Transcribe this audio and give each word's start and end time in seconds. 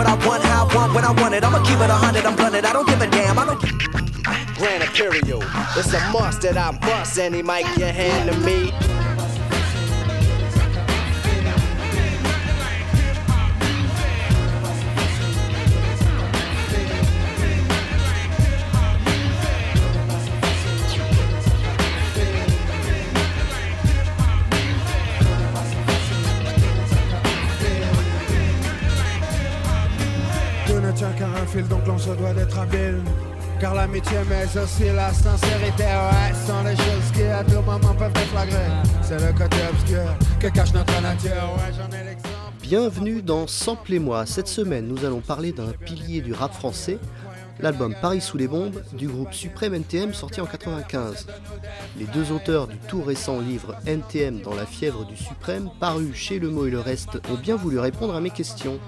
what 0.00 0.08
I 0.08 0.26
want, 0.26 0.42
how 0.42 0.66
I 0.66 0.74
want, 0.74 0.94
when 0.94 1.04
I 1.04 1.12
want 1.12 1.34
it. 1.34 1.44
I'ma 1.44 1.62
keep 1.62 1.78
it 1.78 1.90
a 1.90 1.94
hundred, 1.94 2.24
I'm 2.24 2.34
blunted. 2.34 2.64
I 2.64 2.72
don't 2.72 2.88
give 2.88 3.02
a 3.02 3.06
damn. 3.06 3.38
I 3.38 3.44
don't. 3.44 3.60
Grand 4.56 4.82
Imperial, 4.82 5.42
it's 5.76 5.92
a 5.92 6.00
must 6.10 6.42
that 6.42 6.56
I 6.56 6.72
bust 6.78 7.18
any 7.18 7.42
mic 7.42 7.66
you 7.76 7.84
hand 7.84 8.30
to 8.30 8.36
me. 8.40 8.89
Bienvenue 42.62 43.20
dans 43.20 43.46
Sample 43.46 43.94
et 43.94 43.98
moi. 43.98 44.24
Cette 44.26 44.48
semaine, 44.48 44.86
nous 44.86 45.04
allons 45.04 45.20
parler 45.20 45.52
d'un 45.52 45.72
pilier 45.72 46.22
du 46.22 46.32
rap 46.32 46.54
français, 46.54 46.98
l'album 47.58 47.94
Paris 48.00 48.20
sous 48.20 48.38
les 48.38 48.48
bombes 48.48 48.82
du 48.94 49.06
groupe 49.06 49.34
Suprême 49.34 49.74
NTM 49.74 50.14
sorti 50.14 50.40
en 50.40 50.46
95. 50.46 51.26
Les 51.98 52.06
deux 52.06 52.32
auteurs 52.32 52.68
du 52.68 52.78
tout 52.78 53.02
récent 53.02 53.40
livre 53.40 53.76
NTM 53.86 54.40
dans 54.40 54.54
la 54.54 54.66
fièvre 54.66 55.04
du 55.04 55.16
Suprême, 55.16 55.68
paru 55.78 56.12
chez 56.14 56.38
Le 56.38 56.48
Mot 56.48 56.66
et 56.66 56.70
le 56.70 56.80
Reste, 56.80 57.20
ont 57.30 57.38
bien 57.40 57.56
voulu 57.56 57.78
répondre 57.78 58.14
à 58.14 58.20
mes 58.20 58.30
questions. 58.30 58.78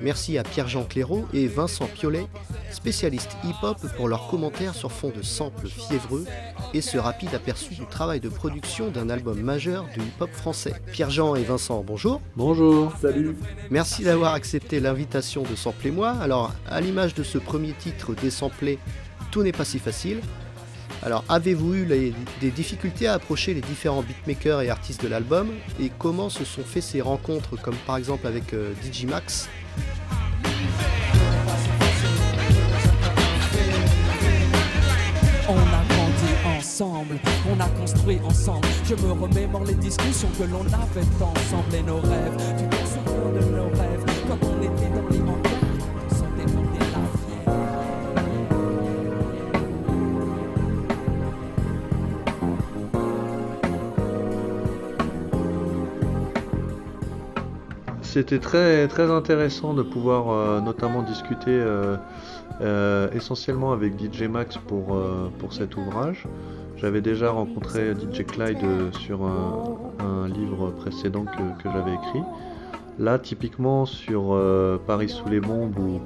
Merci 0.00 0.38
à 0.38 0.44
Pierre-Jean 0.44 0.84
Clairaut 0.84 1.26
et 1.34 1.48
Vincent 1.48 1.86
Piolet, 1.86 2.28
spécialistes 2.70 3.36
hip-hop, 3.44 3.78
pour 3.96 4.08
leurs 4.08 4.28
commentaires 4.28 4.74
sur 4.74 4.92
fond 4.92 5.12
de 5.14 5.22
samples 5.22 5.66
fiévreux 5.66 6.24
et 6.72 6.80
ce 6.80 6.98
rapide 6.98 7.34
aperçu 7.34 7.74
du 7.74 7.84
travail 7.86 8.20
de 8.20 8.28
production 8.28 8.90
d'un 8.90 9.10
album 9.10 9.40
majeur 9.40 9.86
du 9.94 10.00
hip-hop 10.00 10.30
français. 10.30 10.74
Pierre-Jean 10.92 11.34
et 11.34 11.42
Vincent, 11.42 11.82
bonjour. 11.84 12.20
Bonjour. 12.36 12.92
Salut. 13.00 13.36
Merci 13.70 14.04
d'avoir 14.04 14.34
accepté 14.34 14.78
l'invitation 14.78 15.42
de 15.42 15.56
Sampler 15.56 15.90
moi. 15.90 16.10
Alors, 16.20 16.52
à 16.68 16.80
l'image 16.80 17.14
de 17.14 17.24
ce 17.24 17.38
premier 17.38 17.72
titre 17.72 18.14
désamplé, 18.14 18.78
tout 19.32 19.42
n'est 19.42 19.52
pas 19.52 19.64
si 19.64 19.80
facile. 19.80 20.20
Alors, 21.02 21.24
avez-vous 21.28 21.74
eu 21.74 21.86
des 22.40 22.50
difficultés 22.50 23.06
à 23.06 23.14
approcher 23.14 23.54
les 23.54 23.60
différents 23.60 24.02
beatmakers 24.02 24.62
et 24.62 24.70
artistes 24.70 25.02
de 25.02 25.08
l'album? 25.08 25.48
Et 25.80 25.90
comment 25.96 26.28
se 26.28 26.44
sont 26.44 26.64
fait 26.64 26.80
ces 26.80 27.00
rencontres, 27.00 27.56
comme 27.60 27.76
par 27.86 27.96
exemple 27.96 28.26
avec 28.26 28.52
euh, 28.52 28.72
Digimax 28.82 29.48
on 35.48 35.56
a 35.56 35.82
grandi 35.88 36.58
ensemble, 36.58 37.18
on 37.50 37.60
a 37.60 37.68
construit 37.80 38.20
ensemble. 38.24 38.68
Je 38.84 38.94
me 38.94 39.12
remémore 39.12 39.64
les 39.64 39.74
discussions 39.74 40.28
que 40.38 40.44
l'on 40.44 40.66
avait 40.66 41.06
ensemble 41.20 41.74
et 41.74 41.82
nos 41.82 42.00
rêves. 42.00 42.36
Tu 42.58 42.68
te 42.68 42.76
souviens 42.76 43.40
de 43.40 43.56
nos 43.56 43.68
rêves 43.70 43.87
C'était 58.10 58.38
très, 58.38 58.88
très 58.88 59.10
intéressant 59.10 59.74
de 59.74 59.82
pouvoir 59.82 60.30
euh, 60.30 60.62
notamment 60.62 61.02
discuter 61.02 61.50
euh, 61.50 61.98
euh, 62.62 63.10
essentiellement 63.12 63.70
avec 63.70 64.02
DJ 64.02 64.22
Max 64.22 64.56
pour, 64.56 64.98
pour 65.38 65.52
cet 65.52 65.76
ouvrage. 65.76 66.24
J'avais 66.78 67.02
déjà 67.02 67.30
rencontré 67.30 67.92
DJ 67.92 68.24
Clyde 68.24 68.94
sur 68.98 69.24
un, 69.26 70.26
livre 70.26 70.70
précédent 70.70 71.26
que, 71.26 71.62
que 71.62 71.70
j'avais 71.70 71.92
écrit. 71.92 72.22
Là, 72.98 73.18
typiquement 73.18 73.84
sur 73.84 74.40
Paris 74.86 75.10
sous 75.10 75.28
les 75.28 75.40
bombes, 75.40 75.78
où, 75.78 76.00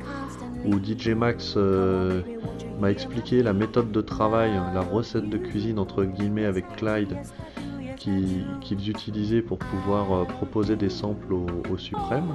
où 0.68 0.82
DJ 0.82 1.10
Max 1.10 1.56
m'a 2.80 2.90
expliqué 2.90 3.44
la 3.44 3.52
méthode 3.52 3.92
de 3.92 4.00
travail, 4.00 4.50
la 4.74 4.80
recette 4.80 5.28
de 5.28 5.38
cuisine 5.38 5.78
entre 5.78 6.02
guillemets 6.02 6.46
avec 6.46 6.66
Clyde 6.76 7.16
qu'ils 8.02 8.90
utilisaient 8.90 9.42
pour 9.42 9.58
pouvoir 9.58 10.26
proposer 10.26 10.76
des 10.76 10.90
samples 10.90 11.32
au, 11.34 11.76
Suprême 11.76 12.28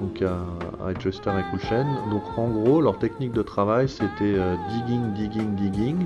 donc 0.00 0.22
à, 0.22 0.38
à 0.84 0.94
Chester 0.94 1.30
et 1.30 1.50
Cool 1.50 1.86
Donc 2.10 2.22
en 2.36 2.48
gros, 2.48 2.80
leur 2.80 2.98
technique 2.98 3.32
de 3.32 3.42
travail 3.42 3.88
c'était 3.88 4.34
euh, 4.36 4.56
digging, 4.70 5.12
digging, 5.12 5.54
digging. 5.54 6.04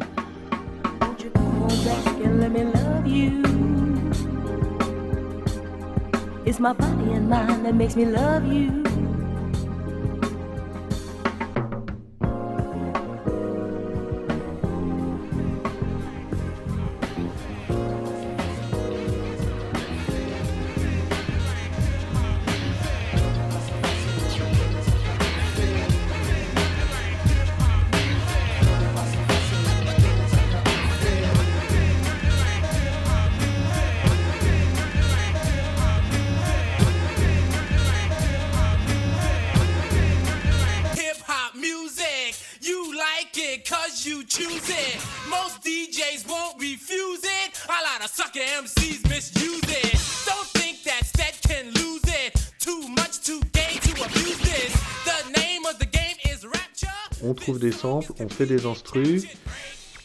On 57.86 58.28
fait 58.28 58.46
des 58.46 58.66
instrus. 58.66 59.24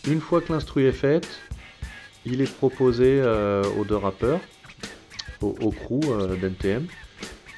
Une 0.08 0.22
fois 0.22 0.42
que 0.42 0.52
l'instru 0.52 0.86
est 0.88 0.94
faite, 0.94 1.28
il 2.25 2.42
est 2.42 2.52
proposé 2.52 3.19
euh, 3.22 3.64
aux 3.78 3.86
deux 3.86 3.96
rappeurs, 3.96 4.40
au, 5.42 5.72
crew 5.72 6.02
euh, 6.06 6.36
d'NTM, 6.36 6.86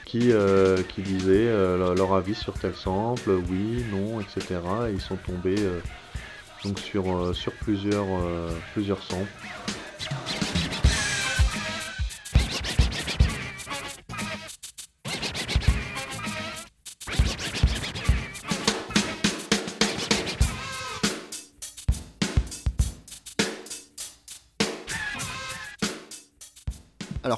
qui, 0.05 0.31
euh, 0.31 0.81
qui 0.83 1.01
disaient 1.01 1.51
leur 1.77 2.13
avis 2.13 2.35
sur 2.35 2.53
tel 2.53 2.73
sample, 2.73 3.29
oui, 3.49 3.83
non, 3.91 4.21
etc. 4.21 4.59
Et 4.89 4.93
ils 4.93 5.01
sont 5.01 5.17
tombés 5.17 5.55
donc 6.63 6.79
sur, 6.79 7.35
sur 7.35 7.51
plusieurs, 7.53 8.07
plusieurs 8.73 9.03
samples. 9.03 9.31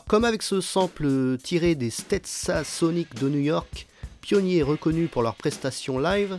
Comme 0.07 0.23
avec 0.23 0.43
ce 0.43 0.61
sample 0.61 1.37
tiré 1.41 1.73
des 1.73 1.89
Stetsa 1.89 2.63
Sonic 2.63 3.15
de 3.15 3.27
New 3.27 3.39
York, 3.39 3.87
pionniers 4.21 4.61
reconnus 4.61 5.09
pour 5.09 5.23
leurs 5.23 5.33
prestations 5.33 5.97
live, 5.97 6.37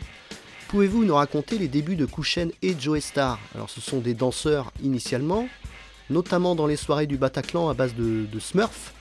pouvez-vous 0.69 1.05
nous 1.05 1.17
raconter 1.17 1.59
les 1.59 1.67
débuts 1.67 1.97
de 1.97 2.07
Kushen 2.07 2.53
et 2.63 2.77
Joe 2.79 3.01
Star 3.01 3.41
Alors 3.57 3.69
ce 3.69 3.81
sont 3.81 3.99
des 3.99 4.15
danseurs 4.15 4.73
initialement, 4.85 5.49
notamment 6.11 6.55
dans 6.55 6.69
les 6.69 6.77
soirées 6.77 7.09
du 7.09 7.17
Bataclan 7.17 7.69
à 7.69 7.75
base 7.75 7.97
de 7.97 8.39
Smurf, 8.39 8.95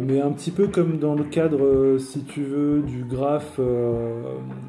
mais 0.00 0.20
un 0.20 0.30
petit 0.30 0.50
peu 0.50 0.68
comme 0.68 0.98
dans 0.98 1.14
le 1.14 1.24
cadre, 1.24 1.64
euh, 1.64 1.98
si 1.98 2.22
tu 2.24 2.42
veux, 2.42 2.80
du 2.80 3.04
graphe. 3.04 3.56
Euh, 3.58 4.22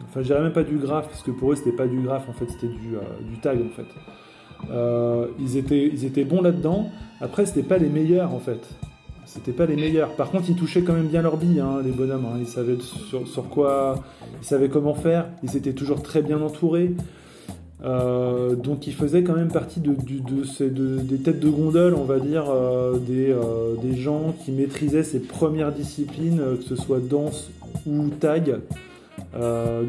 enfin, 0.06 0.22
je 0.22 0.28
dirais 0.28 0.42
même 0.42 0.54
pas 0.54 0.64
du 0.64 0.78
graphe, 0.78 1.08
parce 1.08 1.22
que 1.24 1.32
pour 1.32 1.52
eux, 1.52 1.56
c'était 1.56 1.72
pas 1.72 1.88
du 1.88 2.00
graphe, 2.02 2.28
en 2.30 2.34
fait, 2.34 2.50
c'était 2.50 2.68
du, 2.68 2.96
euh, 2.96 3.00
du, 3.30 3.38
tag, 3.40 3.60
en 3.60 3.70
fait. 3.70 5.34
ils, 5.40 5.58
étaient, 5.58 5.88
ils 5.88 6.06
étaient 6.06 6.26
bons 6.26 6.42
là-dedans. 6.42 6.90
Après, 7.22 7.46
c'était 7.46 7.64
pas 7.64 7.78
les 7.78 7.90
meilleurs, 7.90 8.34
en 8.34 8.40
fait. 8.40 8.68
c'était 9.26 9.52
pas 9.54 9.66
les 9.66 9.76
meilleurs. 9.76 10.16
Par 10.16 10.30
contre, 10.32 10.50
ils 10.50 10.56
touchaient 10.56 10.84
quand 10.84 10.94
même 10.94 11.08
bien 11.08 11.22
leur 11.22 11.38
bille, 11.38 11.60
hein, 11.60 11.82
les 11.84 11.92
bonhommes. 11.92 12.26
hein. 12.26 12.38
Ils 12.40 12.48
savaient 12.48 12.78
sur 12.80 13.50
quoi, 13.50 13.96
ils 14.42 14.46
savaient 14.46 14.70
comment 14.70 14.96
faire. 14.96 15.28
Ils 15.44 15.56
étaient 15.58 15.74
toujours 15.74 16.02
très 16.02 16.22
bien 16.22 16.42
entourés. 16.42 16.94
Euh, 17.86 18.56
donc 18.56 18.88
ils 18.88 18.94
faisaient 18.94 19.24
quand 19.24 19.36
même 19.36 19.52
partie 19.52 19.82
des 19.82 21.18
têtes 21.18 21.40
de 21.40 21.50
gondole, 21.50 21.96
on 21.96 22.06
va 22.06 22.20
dire, 22.20 22.46
euh, 22.50 22.98
des, 22.98 23.30
euh, 23.32 23.76
des 23.82 23.96
gens 23.98 24.34
qui 24.44 24.52
maîtrisaient 24.52 25.04
ces 25.04 25.20
premières 25.20 25.72
disciplines, 25.74 26.42
que 26.58 26.64
ce 26.64 26.76
soit 26.76 27.00
danse 27.00 27.50
ou 27.86 28.10
tag. 28.20 28.60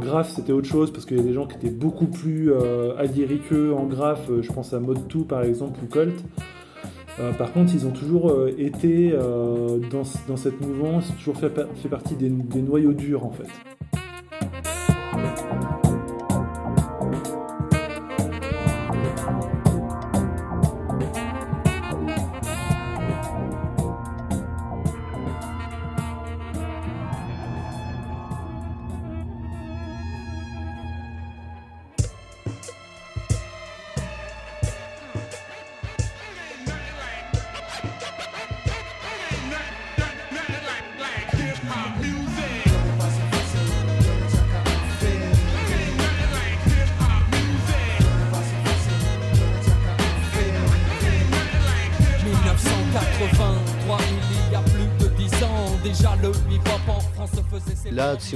Graphe, 0.01 0.33
c'était 0.35 0.53
autre 0.53 0.67
chose 0.67 0.91
parce 0.91 1.05
qu'il 1.05 1.19
y 1.19 1.21
a 1.21 1.23
des 1.23 1.35
gens 1.35 1.47
qui 1.47 1.57
étaient 1.57 1.69
beaucoup 1.69 2.07
plus 2.07 2.51
aguerris 2.99 3.41
en 3.77 3.85
graphe. 3.85 4.31
Je 4.41 4.51
pense 4.51 4.73
à 4.73 4.81
Mode 4.81 5.07
2 5.09 5.21
par 5.21 5.43
exemple 5.43 5.79
ou 5.85 5.87
Colt. 5.87 6.15
Par 7.39 7.53
contre, 7.53 7.73
ils 7.75 7.87
ont 7.87 7.91
toujours 7.91 8.35
été 8.59 9.15
dans, 9.91 10.37
cette 10.37 10.61
mouvance, 10.63 11.13
toujours 11.19 11.37
fait, 11.37 11.51
pa- 11.51 11.67
fait 11.77 11.91
partie 11.91 12.15
des 12.15 12.31
noyaux 12.61 12.95
durs 12.95 13.27
en 13.27 13.31
fait.« 13.33 13.49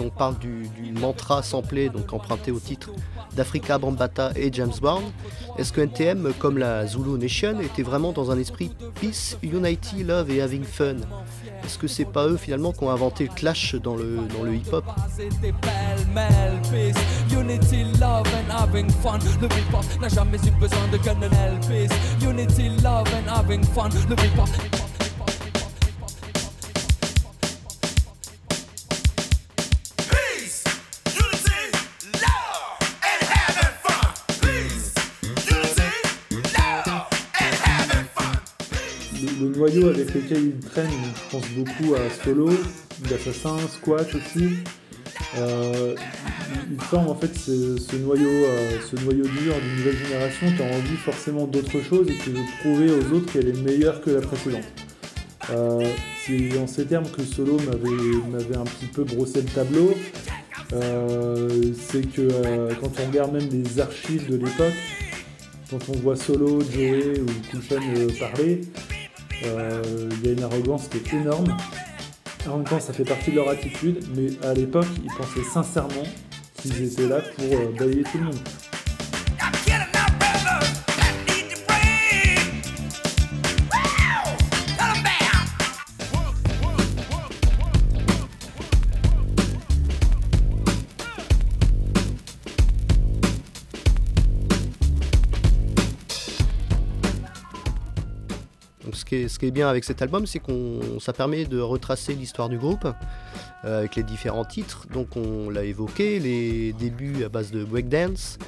on 0.00 0.10
parle 0.10 0.38
du, 0.38 0.68
mantra 1.00 1.42
samplé, 1.42 1.88
donc 1.88 2.12
emprunté 2.12 2.50
au 2.50 2.58
titre 2.58 2.90
d'Africa 3.34 3.78
Bambata 3.78 4.32
et 4.36 4.52
James 4.52 4.72
Brown, 4.80 5.02
est-ce 5.58 5.72
que 5.72 5.80
NTM, 5.80 6.32
comme 6.38 6.58
la 6.58 6.86
Zulu 6.86 7.18
Nation, 7.18 7.60
était 7.60 7.82
vraiment 7.82 8.12
dans 8.12 8.30
un 8.30 8.38
esprit 8.38 8.70
peace, 9.00 9.36
unity, 9.42 10.04
love 10.04 10.30
et 10.30 10.40
having 10.40 10.64
fun? 10.64 10.96
Est-ce 11.64 11.78
que 11.78 11.86
c'est 11.88 12.04
pas 12.04 12.26
eux 12.26 12.36
finalement 12.36 12.72
qui 12.72 12.84
ont 12.84 12.90
inventé 12.90 13.24
le 13.24 13.34
clash 13.34 13.74
dans 13.74 13.96
le, 13.96 14.18
dans 14.36 14.44
le 14.44 14.54
hip-hop, 14.54 14.84
Avec 39.86 40.12
lequel 40.12 40.44
ils 40.44 40.68
traînent, 40.68 40.90
je 41.14 41.30
pense 41.30 41.48
beaucoup 41.50 41.94
à 41.94 42.24
Solo, 42.24 42.50
d'Assassin, 43.08 43.56
Squat 43.72 44.08
aussi. 44.14 44.56
Euh, 45.36 45.94
ils 46.70 46.80
forment 46.80 47.10
en 47.10 47.14
fait 47.14 47.34
ce, 47.36 47.96
noyau, 47.96 48.28
euh, 48.28 48.78
ce 48.90 48.96
noyau 49.04 49.24
dur 49.24 49.54
d'une 49.60 49.76
nouvelle 49.78 49.96
génération 49.96 50.46
qui 50.56 50.62
a 50.62 50.66
envie 50.66 50.96
forcément 50.96 51.46
d'autre 51.46 51.80
chose 51.80 52.08
et 52.10 52.14
qui 52.14 52.30
veut 52.30 52.44
prouver 52.60 52.90
aux 52.90 53.14
autres 53.14 53.32
qu'elle 53.32 53.48
est 53.48 53.62
meilleure 53.62 54.00
que 54.00 54.10
la 54.10 54.20
précédente. 54.20 54.64
Euh, 55.50 55.88
c'est 56.26 56.58
en 56.58 56.66
ces 56.66 56.84
termes 56.86 57.08
que 57.08 57.22
Solo 57.22 57.56
m'avait 57.58 58.56
un 58.56 58.64
petit 58.64 58.86
peu 58.86 59.04
brossé 59.04 59.42
le 59.42 59.48
tableau. 59.48 59.94
Euh, 60.72 61.72
c'est 61.88 62.10
que 62.10 62.28
quand 62.80 62.90
on 63.00 63.06
regarde 63.06 63.32
même 63.32 63.48
les 63.50 63.80
archives 63.80 64.28
de 64.28 64.36
l'époque, 64.36 64.74
quand 65.70 65.88
on 65.90 65.98
voit 65.98 66.16
Solo, 66.16 66.60
Joey 66.72 67.20
ou 67.20 67.56
euh, 67.72 68.08
parler, 68.18 68.62
il 69.42 70.26
y 70.26 70.28
a 70.28 70.32
une 70.32 70.42
arrogance 70.42 70.88
qui 70.88 70.98
est 70.98 71.20
énorme. 71.20 71.56
En 72.48 72.56
même 72.56 72.64
temps, 72.64 72.80
ça 72.80 72.92
fait 72.92 73.04
partie 73.04 73.30
de 73.30 73.36
leur 73.36 73.48
attitude, 73.48 74.04
mais 74.16 74.28
à 74.46 74.54
l'époque, 74.54 74.86
ils 75.04 75.12
pensaient 75.12 75.48
sincèrement 75.52 76.04
qu'ils 76.60 76.82
étaient 76.82 77.08
là 77.08 77.20
pour 77.36 77.44
euh, 77.44 77.72
balayer 77.78 78.02
tout 78.04 78.18
le 78.18 78.24
monde. 78.24 78.38
Ce 99.10 99.38
qui 99.38 99.46
est 99.46 99.50
bien 99.50 99.68
avec 99.68 99.84
cet 99.84 100.02
album, 100.02 100.26
c'est 100.26 100.38
qu'on 100.38 100.80
ça 101.00 101.12
permet 101.12 101.44
de 101.44 101.60
retracer 101.60 102.14
l'histoire 102.14 102.48
du 102.48 102.58
groupe 102.58 102.86
euh, 103.64 103.78
avec 103.80 103.96
les 103.96 104.02
différents 104.02 104.44
titres. 104.44 104.86
Donc 104.92 105.16
on 105.16 105.50
l'a 105.50 105.64
évoqué, 105.64 106.18
les 106.20 106.72
débuts 106.72 107.24
à 107.24 107.28
base 107.28 107.50
de 107.50 107.64
breakdance 107.64 108.38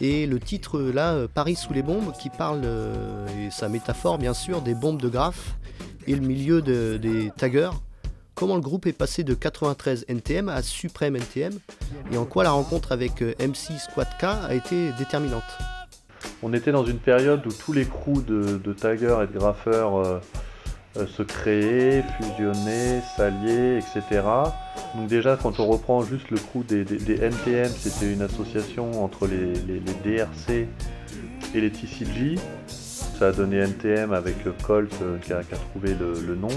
et 0.00 0.26
le 0.26 0.38
titre 0.40 0.80
là, 0.80 1.12
euh, 1.14 1.28
Paris 1.32 1.56
sous 1.56 1.72
les 1.72 1.82
bombes, 1.82 2.12
qui 2.20 2.30
parle, 2.30 2.62
euh, 2.64 3.26
et 3.46 3.50
sa 3.50 3.68
métaphore 3.68 4.18
bien 4.18 4.34
sûr, 4.34 4.60
des 4.62 4.74
bombes 4.74 5.00
de 5.00 5.08
graphe 5.08 5.54
et 6.06 6.14
le 6.14 6.20
milieu 6.26 6.62
de- 6.62 6.98
des 7.00 7.30
taggers. 7.36 7.70
Comment 8.34 8.56
le 8.56 8.60
groupe 8.60 8.86
est 8.86 8.92
passé 8.92 9.24
de 9.24 9.32
93 9.34 10.04
NTM 10.08 10.48
à 10.50 10.60
Supreme 10.62 11.16
NTM 11.16 11.54
et 12.12 12.18
en 12.18 12.26
quoi 12.26 12.44
la 12.44 12.50
rencontre 12.50 12.92
avec 12.92 13.22
MC 13.22 13.78
Squad 13.78 14.08
K 14.20 14.24
a 14.24 14.54
été 14.54 14.92
déterminante? 14.98 15.42
On 16.42 16.52
était 16.52 16.72
dans 16.72 16.84
une 16.84 16.98
période 16.98 17.46
où 17.46 17.52
tous 17.52 17.72
les 17.72 17.84
crews 17.84 18.22
de, 18.22 18.58
de 18.58 18.72
taggers 18.72 19.18
et 19.22 19.26
de 19.26 19.38
graffeurs 19.38 19.96
euh, 19.96 20.20
euh, 20.96 21.06
se 21.06 21.22
créaient, 21.22 22.04
fusionnaient, 22.18 23.02
s'alliaient, 23.16 23.78
etc. 23.78 24.22
Donc 24.94 25.08
déjà, 25.08 25.36
quand 25.36 25.60
on 25.60 25.66
reprend 25.66 26.02
juste 26.02 26.30
le 26.30 26.36
crew 26.36 26.64
des, 26.66 26.82
NTM, 26.82 27.68
c'était 27.68 28.12
une 28.12 28.22
association 28.22 29.02
entre 29.02 29.26
les, 29.26 29.54
DRC 30.04 30.68
et 31.54 31.60
les 31.60 31.70
TCG. 31.70 32.36
Ça 32.66 33.28
a 33.28 33.32
donné 33.32 33.58
NTM 33.58 34.12
avec 34.12 34.46
euh, 34.46 34.52
Colt 34.62 34.94
qui, 35.22 35.32
a, 35.32 35.42
trouvé 35.42 35.94
le, 35.94 36.20
le 36.20 36.34
nom. 36.34 36.48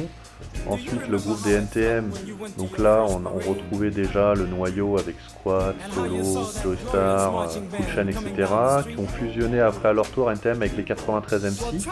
Ensuite, 0.68 1.08
le 1.08 1.18
groupe 1.18 1.42
des 1.44 1.54
NTM. 1.54 2.12
Donc 2.58 2.78
là, 2.78 3.06
on, 3.08 3.20
retrouvait 3.50 3.92
déjà 3.92 4.34
le 4.34 4.46
noyau 4.46 4.98
avec 4.98 5.16
Squat, 5.28 5.76
Solo, 5.94 6.18
Joystar, 6.64 7.42
euh, 7.42 7.48
Cool 7.76 7.86
Chain, 7.96 8.08
etc. 8.08 8.52
qui 8.90 9.00
ont 9.00 9.08
fusionné 9.08 9.60
après 9.60 9.90
à 9.90 9.94
leur 9.94 10.10
tour 10.10 10.32
NTM 10.32 10.58
avec 10.58 10.78
les 10.78 10.84
93 10.84 11.44
MC. 11.46 11.88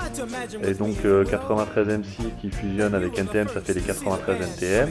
Et 0.64 0.74
donc 0.74 0.98
euh, 1.06 1.24
93 1.26 1.88
MC 1.88 2.32
qui 2.42 2.50
fusionnent 2.52 2.96
avec 2.96 3.18
NTM, 3.18 3.48
ça 3.48 3.62
fait 3.62 3.74
les 3.74 3.82
93 3.82 4.38
NTM. 4.42 4.90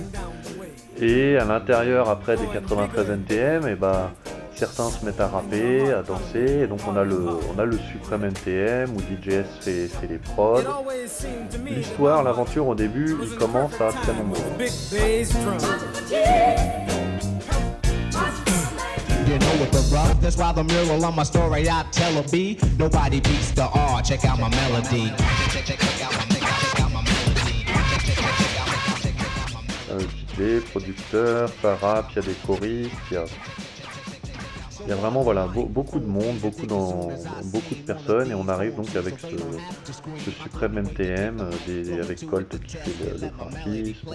Et 1.00 1.36
à 1.36 1.44
l'intérieur 1.44 2.08
après 2.08 2.36
des 2.36 2.46
93 2.46 3.10
NTM, 3.10 3.68
et 3.68 3.74
bah, 3.74 4.12
certains 4.54 4.88
se 4.88 5.04
mettent 5.04 5.20
à 5.20 5.28
rapper, 5.28 5.92
à 5.92 6.02
danser, 6.02 6.62
et 6.62 6.66
donc 6.66 6.80
on 6.88 6.96
a 6.96 7.04
le, 7.04 7.26
on 7.54 7.58
a 7.58 7.64
le 7.64 7.78
Supreme 7.92 8.24
NTM 8.24 8.90
où 8.96 9.00
DJS 9.00 9.44
fait, 9.60 9.88
fait 9.88 10.06
les 10.08 10.18
prods. 10.18 10.62
L'histoire, 11.64 12.22
l'aventure 12.22 12.66
au 12.66 12.74
début, 12.74 13.16
il 13.22 13.36
commence 13.36 13.74
à 13.80 13.92
très 13.92 14.14
nombreux. 14.14 14.42
JD, 30.36 30.60
producteur, 30.70 31.50
ça 31.62 31.76
rappe, 31.76 32.10
il 32.12 32.16
y 32.16 32.18
a 32.18 32.22
des 32.22 32.34
choristes, 32.46 32.92
il 33.10 33.14
y 33.14 33.16
a 33.16 33.24
Il 34.86 34.90
y 34.90 34.92
a 34.92 34.96
vraiment 34.96 35.22
voilà, 35.22 35.46
beau- 35.48 35.66
beaucoup 35.66 35.98
de 35.98 36.06
monde, 36.06 36.36
beaucoup, 36.40 36.66
dans, 36.66 37.08
beaucoup 37.46 37.74
de 37.74 37.80
personnes, 37.82 38.30
et 38.30 38.34
on 38.34 38.46
arrive 38.48 38.76
donc 38.76 38.94
avec 38.94 39.14
ce, 39.18 39.26
ce 40.24 40.30
suprême 40.30 40.78
NTM, 40.78 41.40
euh, 41.40 41.50
des- 41.66 42.00
avec 42.00 42.24
Colt 42.28 42.48
qui 42.64 42.76
fait 42.76 42.90
le, 43.20 43.28
graphisme, 43.36 44.10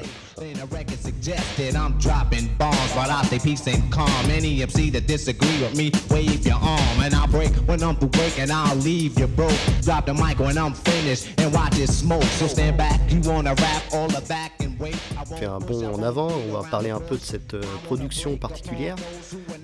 fait 15.37 15.45
un 15.45 15.59
bond 15.59 15.93
en 15.93 16.01
avant. 16.03 16.29
On 16.49 16.53
va 16.59 16.67
parler 16.69 16.89
un 16.89 16.99
peu 16.99 17.15
de 17.17 17.21
cette 17.21 17.53
euh, 17.53 17.61
production 17.85 18.35
particulière, 18.37 18.95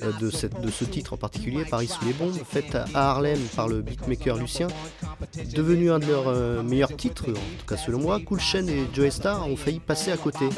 euh, 0.04 0.12
de, 0.20 0.30
cette, 0.30 0.60
de 0.62 0.70
ce 0.70 0.86
titre 0.98 1.13
en 1.13 1.18
particulier, 1.18 1.63
Paris 1.63 1.88
sous 1.88 2.04
les 2.06 2.13
bombes, 2.13 2.34
faite 2.44 2.75
à 2.96 3.12
Harlem 3.12 3.38
par 3.56 3.68
le 3.68 3.84
beatmaker 3.84 4.36
Lucien, 4.36 4.66
devenu 5.54 5.92
un 5.92 6.00
de 6.00 6.08
leurs 6.08 6.27
euh, 6.27 6.63
meilleurs 6.63 6.96
titres, 6.96 7.25
en 7.30 7.34
tout 7.34 7.66
cas 7.68 7.77
selon 7.77 8.00
moi. 8.00 8.20
Cool 8.25 8.39
Chain 8.39 8.66
et 8.66 8.88
Joey 8.96 9.12
Star 9.12 9.48
ont 9.48 9.56
failli 9.56 9.80
passer 9.80 10.12
à 10.12 10.18
côté. 10.18 10.50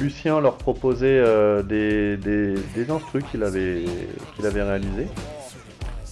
Lucien 0.00 0.40
leur 0.40 0.58
proposait 0.58 1.06
euh, 1.06 1.62
des, 1.62 2.16
des, 2.16 2.54
des 2.74 2.90
instrus 2.90 3.22
qu'il 3.30 3.44
avait, 3.44 3.84
qu'il 4.34 4.46
avait 4.46 4.64
réalisés. 4.64 5.06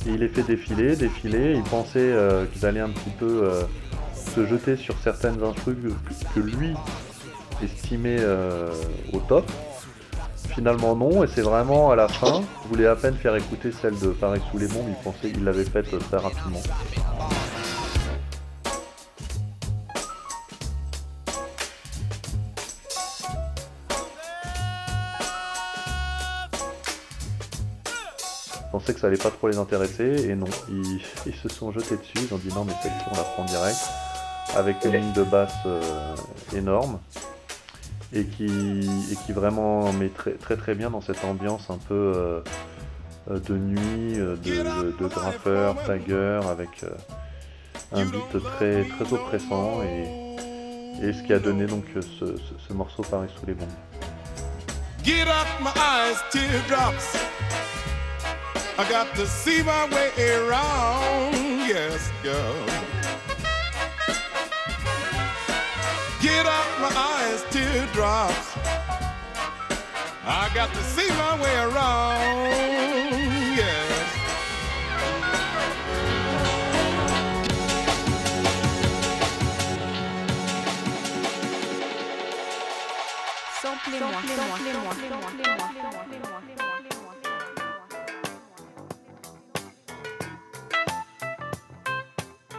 Il 0.07 0.17
les 0.17 0.29
fait 0.29 0.43
défiler, 0.43 0.97
défiler. 0.97 1.55
Il 1.55 1.63
pensait 1.63 1.99
euh, 1.99 2.45
qu'ils 2.47 2.67
allaient 2.67 2.81
un 2.81 2.91
petit 2.91 3.11
peu 3.19 3.45
euh, 3.45 3.63
se 4.15 4.47
jeter 4.47 4.77
sur 4.77 4.95
certaines 5.03 5.43
instrus 5.43 5.77
que, 6.35 6.41
lui 6.41 6.75
estimait 7.63 8.19
euh, 8.21 8.71
au 9.13 9.21
top. 9.21 9.51
Finalement 10.49 10.95
non, 10.95 11.25
et 11.25 11.27
c'est 11.27 11.43
vraiment 11.43 11.91
à 11.91 11.97
la 11.97 12.07
fin, 12.07 12.43
il 12.65 12.69
voulait 12.69 12.87
à 12.87 12.95
peine 12.95 13.15
faire 13.15 13.35
écouter 13.35 13.73
celle 13.73 13.99
de 13.99 14.09
Paris 14.09 14.41
sous 14.53 14.59
les 14.59 14.67
il 14.67 14.95
pensait 15.03 15.31
qu'il 15.31 15.43
l'avait 15.43 15.65
faite 15.65 15.89
très 15.99 16.17
rapidement. 16.17 16.63
Je 28.85 28.89
pensais 28.93 28.95
que 28.97 29.01
ça 29.01 29.07
allait 29.07 29.17
pas 29.17 29.31
trop 29.31 29.49
les 29.49 29.57
intéresser 29.57 30.29
et 30.29 30.35
non, 30.35 30.45
ils, 30.69 31.01
ils 31.25 31.35
se 31.35 31.49
sont 31.49 31.73
jetés 31.73 31.97
dessus, 31.97 32.19
ils 32.29 32.35
ont 32.35 32.37
dit 32.37 32.53
non 32.55 32.67
mais 32.67 32.75
celle-ci 32.83 33.03
on 33.11 33.17
la 33.17 33.23
prend 33.23 33.45
direct 33.47 33.79
avec 34.55 34.77
une 34.85 34.93
ligne 34.93 35.13
de 35.15 35.23
basse 35.23 35.55
euh, 35.65 35.81
énorme 36.55 36.99
et 38.13 38.27
qui, 38.27 38.45
et 39.11 39.17
qui 39.25 39.33
vraiment 39.33 39.91
met 39.95 40.11
très, 40.11 40.33
très 40.33 40.59
très 40.59 40.75
bien 40.75 40.91
dans 40.91 41.01
cette 41.01 41.25
ambiance 41.25 41.71
un 41.71 41.79
peu 41.79 41.95
euh, 41.95 42.41
euh, 43.31 43.39
de 43.39 43.55
nuit, 43.55 44.19
de, 44.19 44.37
de, 44.37 44.95
de 45.01 45.07
graffeur, 45.07 45.83
tagger 45.87 46.41
avec 46.51 46.85
un 47.91 48.05
beat 48.05 48.43
très 48.59 48.85
très 48.85 49.15
oppressant 49.15 49.83
et, 49.83 51.07
et 51.07 51.15
ce 51.15 51.23
qui 51.23 51.33
a 51.33 51.39
donné 51.39 51.65
donc 51.65 51.87
ce, 51.95 52.03
ce, 52.03 52.35
ce 52.69 52.73
morceau 52.75 53.03
Paris 53.03 53.29
sous 53.35 53.47
les 53.47 53.55
bombes. 53.55 53.67
Get 55.03 55.27
up 55.27 55.47
my 55.63 55.71
eyes, 55.75 56.19
teardrops. 56.31 57.17
I 58.77 58.91
got 58.91 59.15
to 59.15 59.25
see 59.25 59.63
my 59.63 59.89
way 59.89 60.11
around, 60.35 61.33
yes, 61.69 62.11
girl. 62.25 62.67
Get 66.21 66.45
up 66.45 66.67
my 66.81 66.91
eyes, 66.93 67.45
teardrops. 67.51 68.57
I 70.27 70.51
got 70.53 70.75
to 70.75 70.83
see 70.83 71.09
my 71.11 71.41
way 71.41 71.55
around, 71.55 72.51
yes. 73.55 74.11
Samplez-moi, 83.63 84.11
samplez-moi, 84.13 84.59
samplez-moi, 84.59 85.31
samplez-moi. 85.31 86.34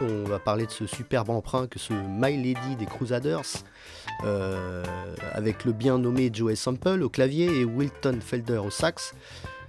On 0.02 0.24
va 0.24 0.38
parler 0.38 0.66
de 0.66 0.70
ce 0.70 0.86
superbe 0.86 1.30
emprunt 1.30 1.66
que 1.66 1.78
ce 1.78 1.94
My 1.94 2.36
Lady 2.36 2.76
des 2.78 2.84
Crusaders, 2.84 3.64
euh, 4.24 4.82
avec 5.32 5.64
le 5.64 5.72
bien 5.72 5.98
nommé 5.98 6.30
Joey 6.32 6.54
Sample 6.54 7.02
au 7.02 7.08
clavier 7.08 7.46
et 7.60 7.64
Wilton 7.64 8.18
Felder 8.20 8.58
au 8.58 8.70
sax, 8.70 9.14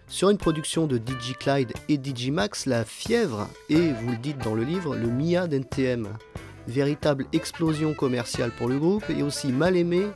sur 0.07 0.29
une 0.29 0.37
production 0.37 0.85
de 0.85 0.97
DJ 0.97 1.33
Clyde 1.39 1.71
et 1.87 1.95
DJ 1.95 2.29
Max, 2.29 2.65
la 2.65 2.83
fièvre 2.83 3.47
et, 3.69 3.93
vous 3.93 4.11
le 4.11 4.17
dites 4.17 4.37
dans 4.39 4.55
le 4.55 4.63
livre, 4.63 4.95
le 4.95 5.07
Mia 5.07 5.47
d'NTM. 5.47 6.09
Véritable 6.67 7.25
explosion 7.31 7.93
commerciale 7.93 8.51
pour 8.51 8.67
le 8.67 8.77
groupe 8.77 9.09
et 9.09 9.23
aussi 9.23 9.53
mal 9.53 9.77
aimé 9.77 10.07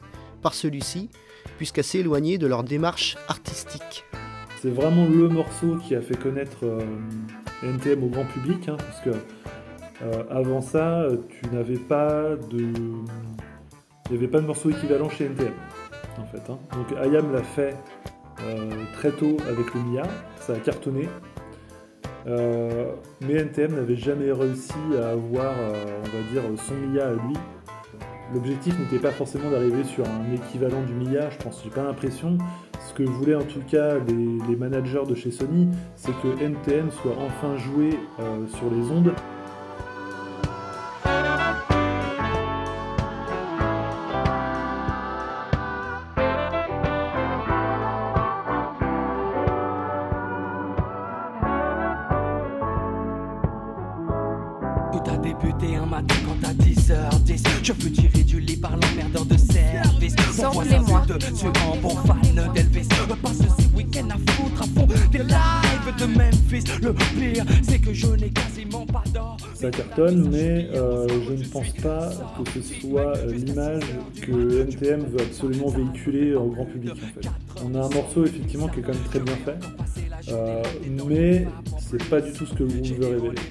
par 0.41 0.53
celui-ci, 0.53 1.09
puisqu'assez 1.57 1.99
éloigné 1.99 2.37
de 2.37 2.47
leur 2.47 2.63
démarche 2.63 3.15
artistique. 3.29 4.03
C'est 4.61 4.71
vraiment 4.71 5.07
le 5.07 5.29
morceau 5.29 5.77
qui 5.77 5.95
a 5.95 6.01
fait 6.01 6.17
connaître 6.17 6.63
euh, 6.63 6.81
NTM 7.63 8.03
au 8.03 8.07
grand 8.07 8.25
public, 8.25 8.67
hein, 8.67 8.77
parce 8.77 8.99
que 9.01 9.11
euh, 10.03 10.23
avant 10.29 10.61
ça, 10.61 11.05
tu 11.29 11.47
n'avais 11.53 11.77
pas 11.77 12.35
de, 12.49 12.59
il 12.59 14.11
n'y 14.11 14.17
avait 14.17 14.27
pas 14.27 14.39
de 14.41 14.47
morceau 14.47 14.69
équivalent 14.69 15.09
chez 15.09 15.25
NTM, 15.25 15.53
en 16.19 16.25
fait. 16.25 16.41
hein. 16.51 16.57
Donc 16.73 16.97
Ayam 16.99 17.31
l'a 17.31 17.43
fait 17.43 17.75
euh, 18.43 18.69
très 18.93 19.11
tôt 19.11 19.37
avec 19.47 19.73
le 19.73 19.81
Mia, 19.81 20.03
ça 20.39 20.53
a 20.53 20.57
cartonné. 20.57 21.07
Euh, 22.27 22.93
mais 23.21 23.33
NTM 23.35 23.75
n'avait 23.75 23.95
jamais 23.95 24.31
réussi 24.31 24.73
à 25.01 25.09
avoir, 25.09 25.53
on 25.59 26.03
va 26.17 26.31
dire, 26.31 26.41
son 26.57 26.75
Mia 26.75 27.07
à 27.07 27.11
lui. 27.13 27.33
L'objectif 28.33 28.79
n'était 28.79 28.99
pas 28.99 29.11
forcément 29.11 29.49
d'arriver 29.51 29.83
sur 29.83 30.05
un 30.05 30.33
équivalent 30.33 30.81
du 30.83 30.93
Mia, 30.93 31.29
je 31.29 31.37
pense, 31.37 31.61
j'ai 31.63 31.69
pas 31.69 31.83
l'impression. 31.83 32.37
Ce 32.79 32.93
que 32.93 33.03
voulaient 33.03 33.35
en 33.35 33.43
tout 33.43 33.61
cas 33.69 33.95
les, 34.07 34.37
les 34.47 34.55
managers 34.55 35.03
de 35.07 35.13
chez 35.15 35.31
Sony, 35.31 35.67
c'est 35.95 36.13
que 36.21 36.41
NTM 36.41 36.89
soit 36.91 37.15
enfin 37.19 37.55
joué 37.57 37.91
sur 38.47 38.69
les 38.71 38.89
ondes. 38.89 39.13
Mais 70.09 70.67
euh, 70.73 71.07
je 71.27 71.33
ne 71.33 71.47
pense 71.47 71.69
pas 71.81 72.09
que 72.43 72.61
ce 72.61 72.81
soit 72.81 73.17
euh, 73.17 73.33
l'image 73.33 73.83
que 74.21 74.61
NTM 74.61 75.01
veut 75.05 75.21
absolument 75.21 75.67
véhiculer 75.67 76.33
au 76.33 76.47
grand 76.47 76.65
public. 76.65 76.93
En 76.93 77.21
fait. 77.21 77.29
On 77.63 77.75
a 77.75 77.85
un 77.85 77.89
morceau 77.89 78.25
effectivement 78.25 78.67
qui 78.67 78.79
est 78.79 78.83
quand 78.83 78.93
même 78.93 79.03
très 79.03 79.19
bien 79.19 79.35
fait, 79.35 79.57
euh, 80.31 80.63
mais 81.07 81.47
c'est 81.79 82.03
pas 82.09 82.21
du 82.21 82.31
tout 82.31 82.45
ce 82.45 82.53
que 82.53 82.63
le 82.63 82.69
groupe 82.69 82.99
veut 82.99 83.07
révéler. 83.07 83.41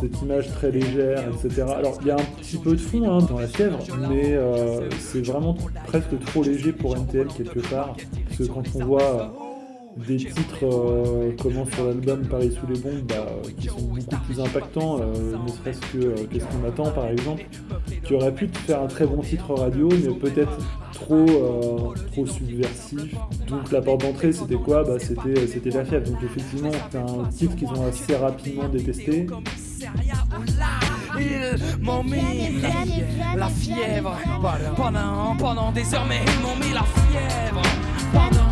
Cette 0.00 0.22
image 0.22 0.48
très 0.52 0.70
légère, 0.70 1.24
etc. 1.28 1.66
Alors 1.76 1.98
il 2.00 2.08
y 2.08 2.10
a 2.10 2.14
un 2.14 2.40
petit 2.40 2.56
peu 2.56 2.72
de 2.72 2.80
fond 2.80 3.10
hein, 3.10 3.18
dans 3.28 3.38
la 3.38 3.46
fièvre, 3.46 3.78
mais 4.08 4.34
euh, 4.34 4.88
c'est 4.98 5.24
vraiment 5.24 5.56
presque 5.86 6.18
trop 6.26 6.42
léger 6.42 6.72
pour 6.72 6.96
NTM 6.96 7.28
quelque 7.28 7.60
part, 7.68 7.94
parce 8.26 8.38
que 8.38 8.52
quand 8.52 8.64
on 8.76 8.84
voit 8.84 9.49
des 9.96 10.16
titres 10.16 10.64
euh, 10.64 11.32
comment 11.42 11.66
sur 11.66 11.84
l'album 11.84 12.22
Paris 12.26 12.56
sous 12.58 12.66
les 12.72 12.78
bombes 12.78 13.02
bah, 13.08 13.26
qui 13.58 13.68
sont 13.68 13.80
beaucoup 13.80 14.24
plus 14.24 14.40
impactants, 14.40 15.00
euh, 15.00 15.36
ne 15.44 15.48
serait-ce 15.48 15.80
que 15.92 15.98
euh, 15.98 16.14
Qu'est-ce 16.30 16.44
qu'on 16.44 16.64
attend 16.66 16.90
par 16.90 17.06
exemple, 17.08 17.44
qui 18.04 18.14
aurait 18.14 18.34
pu 18.34 18.48
te 18.48 18.58
faire 18.58 18.82
un 18.82 18.86
très 18.86 19.06
bon 19.06 19.20
titre 19.20 19.54
radio, 19.54 19.88
mais 19.88 20.14
peut-être 20.14 20.56
trop, 20.92 21.26
euh, 21.26 21.94
trop 22.12 22.26
subversif. 22.26 23.14
Donc 23.48 23.70
la 23.72 23.80
porte 23.80 24.02
d'entrée 24.02 24.32
c'était 24.32 24.54
quoi? 24.56 24.84
Bah, 24.84 24.98
c'était, 24.98 25.46
c'était 25.46 25.70
la 25.70 25.84
fièvre. 25.84 26.10
Donc 26.10 26.22
effectivement 26.22 26.70
c'est 26.90 26.98
un 26.98 27.24
titre 27.28 27.56
qu'ils 27.56 27.68
ont 27.68 27.86
assez 27.86 28.16
rapidement 28.16 28.68
détesté. 28.68 29.26
Ils 31.18 31.82
m'ont 31.82 32.04
mis 32.04 32.60
la 33.36 33.48
fièvre 33.48 34.16
pendant, 34.76 35.36
pendant 35.36 35.72
des 35.72 35.94
heures, 35.94 36.06
mais 36.08 36.20
ils 36.24 36.42
m'ont 36.42 36.56
mis 36.56 36.72
la 36.72 36.84
fièvre 36.84 37.62
pendant 38.12 38.49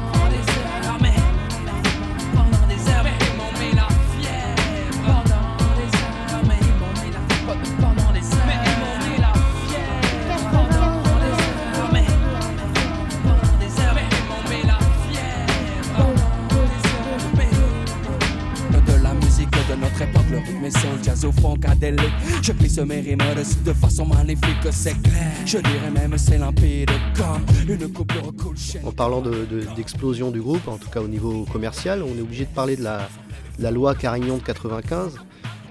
En 28.85 28.93
parlant 28.93 29.21
de- 29.21 29.45
de- 29.51 29.65
d'explosion 29.77 30.31
du 30.31 30.41
groupe, 30.41 30.67
en 30.69 30.77
tout 30.77 30.89
cas 30.91 31.01
au 31.01 31.09
niveau 31.09 31.45
commercial, 31.53 32.03
on 32.03 32.17
est 32.19 32.23
obligé 32.23 32.45
de 32.45 32.51
parler 32.55 32.77
de 32.77 32.83
la, 32.85 33.71
loi 33.71 33.95
Carignon 33.95 34.37
de 34.37 34.43
95, 34.43 35.15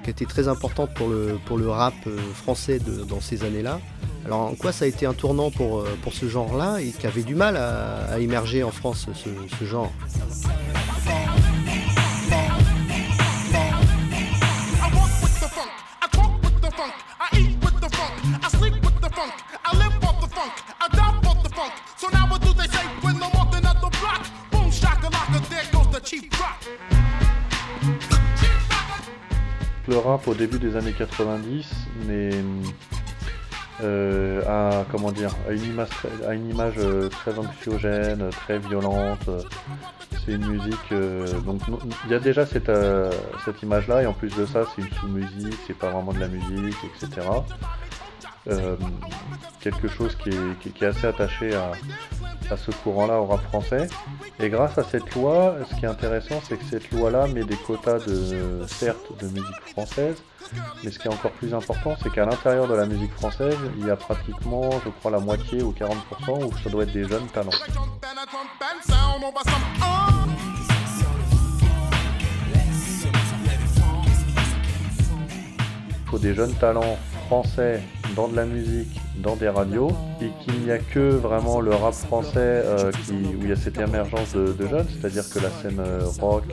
qui 0.03 0.09
a 0.09 0.11
été 0.11 0.25
très 0.25 0.47
importante 0.47 0.93
pour 0.95 1.09
le, 1.09 1.37
pour 1.45 1.57
le 1.57 1.69
rap 1.69 1.93
euh, 2.07 2.17
français 2.33 2.79
dans 3.07 3.21
ces 3.21 3.43
années-là. 3.43 3.79
Alors 4.25 4.41
en 4.41 4.55
quoi 4.55 4.71
ça 4.71 4.85
a 4.85 4.87
été 4.89 5.05
un 5.05 5.13
tournant 5.13 5.51
pour, 5.51 5.79
euh, 5.79 5.97
pour 6.01 6.13
ce 6.13 6.27
genre-là 6.27 6.79
et 6.81 6.87
qui 6.91 7.07
avait 7.07 7.23
du 7.23 7.35
mal 7.35 7.55
à, 7.55 8.19
émerger 8.19 8.63
en 8.63 8.71
France, 8.71 9.07
ce, 9.13 9.29
ce 9.57 9.65
genre? 9.65 9.91
Au 30.27 30.33
début 30.33 30.59
des 30.59 30.75
années 30.75 30.93
90, 30.93 31.67
mais 32.07 32.29
euh, 33.83 34.41
a 34.47 34.85
comment 34.91 35.11
dire, 35.11 35.31
a 35.47 35.51
une 35.53 35.65
image, 35.65 35.89
très- 35.89 36.09
image 36.49 36.75
euh, 36.77 37.09
anxiogène, 37.37 38.29
très 38.31 38.59
violente. 38.59 39.29
C'est 40.25 40.33
une 40.33 40.47
musique, 40.47 40.91
euh, 40.91 41.25
donc 41.41 41.61
il 42.05 42.11
y 42.11 42.13
a 42.13 42.19
déjà 42.19 42.45
cette, 42.45 42.71
cette 43.45 43.61
image-là, 43.61 44.03
et 44.03 44.05
en 44.05 44.13
plus 44.13 44.33
de 44.35 44.45
ça, 44.45 44.63
c'est 44.75 44.81
une 44.81 44.91
sous-musique, 44.93 45.57
c'est 45.67 45.77
pas 45.77 45.89
vraiment 45.89 46.13
de 46.13 46.19
la 46.19 46.27
musique, 46.27 46.77
etc. 46.95 47.27
Euh, 48.49 48.75
quelque 49.59 49.87
chose 49.87 50.15
qui 50.15 50.29
est, 50.29 50.85
assez 50.85 51.07
attaché 51.07 51.53
à, 51.53 51.71
à 52.49 52.57
ce 52.57 52.71
courant-là 52.71 53.19
au 53.19 53.25
rap 53.25 53.41
français. 53.43 53.87
Et 54.39 54.49
grâce 54.49 54.77
à 54.77 54.83
cette 54.83 55.13
loi, 55.15 55.57
ce 55.69 55.75
qui 55.75 55.85
est 55.85 55.89
intéressant, 55.89 56.41
c'est 56.47 56.57
que 56.57 56.63
cette 56.65 56.89
loi-là 56.91 57.27
met 57.27 57.43
des 57.43 57.55
quotas 57.55 57.99
de, 57.99 58.65
certes, 58.67 59.11
de 59.19 59.27
musique 59.27 59.61
française, 59.71 60.21
mais 60.83 60.91
ce 60.91 60.99
qui 60.99 61.07
est 61.07 61.11
encore 61.13 61.31
plus 61.31 61.53
important, 61.53 61.95
c'est 62.01 62.11
qu'à 62.11 62.25
l'intérieur 62.25 62.67
de 62.67 62.75
la 62.75 62.85
musique 62.85 63.11
française, 63.13 63.57
il 63.77 63.85
y 63.85 63.89
a 63.89 63.95
pratiquement, 63.95 64.69
je 64.85 64.89
crois, 64.89 65.11
la 65.11 65.19
moitié 65.19 65.61
ou 65.61 65.73
40% 65.73 66.45
où 66.45 66.57
ça 66.63 66.69
doit 66.69 66.83
être 66.83 66.93
des 66.93 67.03
jeunes 67.03 67.27
talents. 67.27 67.51
Il 75.99 76.09
faut 76.09 76.19
des 76.19 76.33
jeunes 76.33 76.53
talents 76.53 76.97
français 77.25 77.81
dans 78.17 78.27
de 78.27 78.35
la 78.35 78.45
musique, 78.45 78.99
dans 79.17 79.35
des 79.35 79.47
radios, 79.47 79.91
et 80.19 80.31
qu'il 80.43 80.59
n'y 80.61 80.71
a 80.71 80.79
que 80.79 81.11
vraiment 81.11 81.61
le 81.61 81.69
rap 81.75 81.93
français 81.93 82.31
euh, 82.37 82.91
qui, 83.05 83.11
où 83.13 83.43
il 83.43 83.49
y 83.49 83.51
a 83.51 83.55
cette 83.55 83.77
émergence 83.77 84.33
de, 84.33 84.55
jeunes, 84.67 84.87
c'est-à-dire 84.89 85.29
que 85.29 85.37
la 85.37 85.51
scène 85.51 85.79
euh, 85.79 86.03
rock 86.19 86.43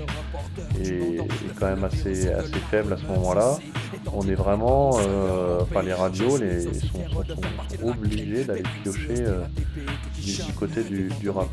est, 0.78 1.20
quand 1.58 1.66
même 1.66 1.84
assez, 1.84 2.30
faible 2.70 2.92
à 2.92 2.98
ce 2.98 3.06
moment-là. 3.06 3.56
On 4.12 4.28
est 4.28 4.34
vraiment, 4.34 4.98
euh, 4.98 5.60
enfin 5.62 5.82
les 5.82 5.94
radios 5.94 6.36
les, 6.36 6.60
sont, 6.60 6.72
sont- 6.74 7.88
obligés 7.88 8.44
d'aller 8.44 8.62
piocher 8.82 9.24
du, 10.18 10.52
côté 10.52 10.82
du, 10.84 11.30
rap. 11.30 11.48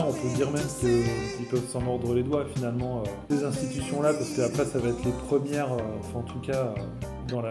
On 0.00 0.12
peut 0.12 0.34
dire 0.34 0.50
même 0.50 0.64
qu'ils 0.80 1.46
peuvent 1.50 1.68
s'en 1.68 1.80
mordre 1.80 2.14
les 2.14 2.22
doigts 2.22 2.44
finalement, 2.54 3.02
euh, 3.02 3.10
ces 3.30 3.44
institutions-là, 3.44 4.14
parce 4.14 4.30
qu'après, 4.30 4.64
ça 4.64 4.78
va 4.78 4.88
être 4.88 5.04
les 5.04 5.12
premières, 5.28 5.72
euh, 5.72 5.80
enfin 6.00 6.20
en 6.20 6.22
tout 6.22 6.38
cas, 6.40 6.56
euh, 6.56 6.74
dans 7.28 7.42
la, 7.42 7.50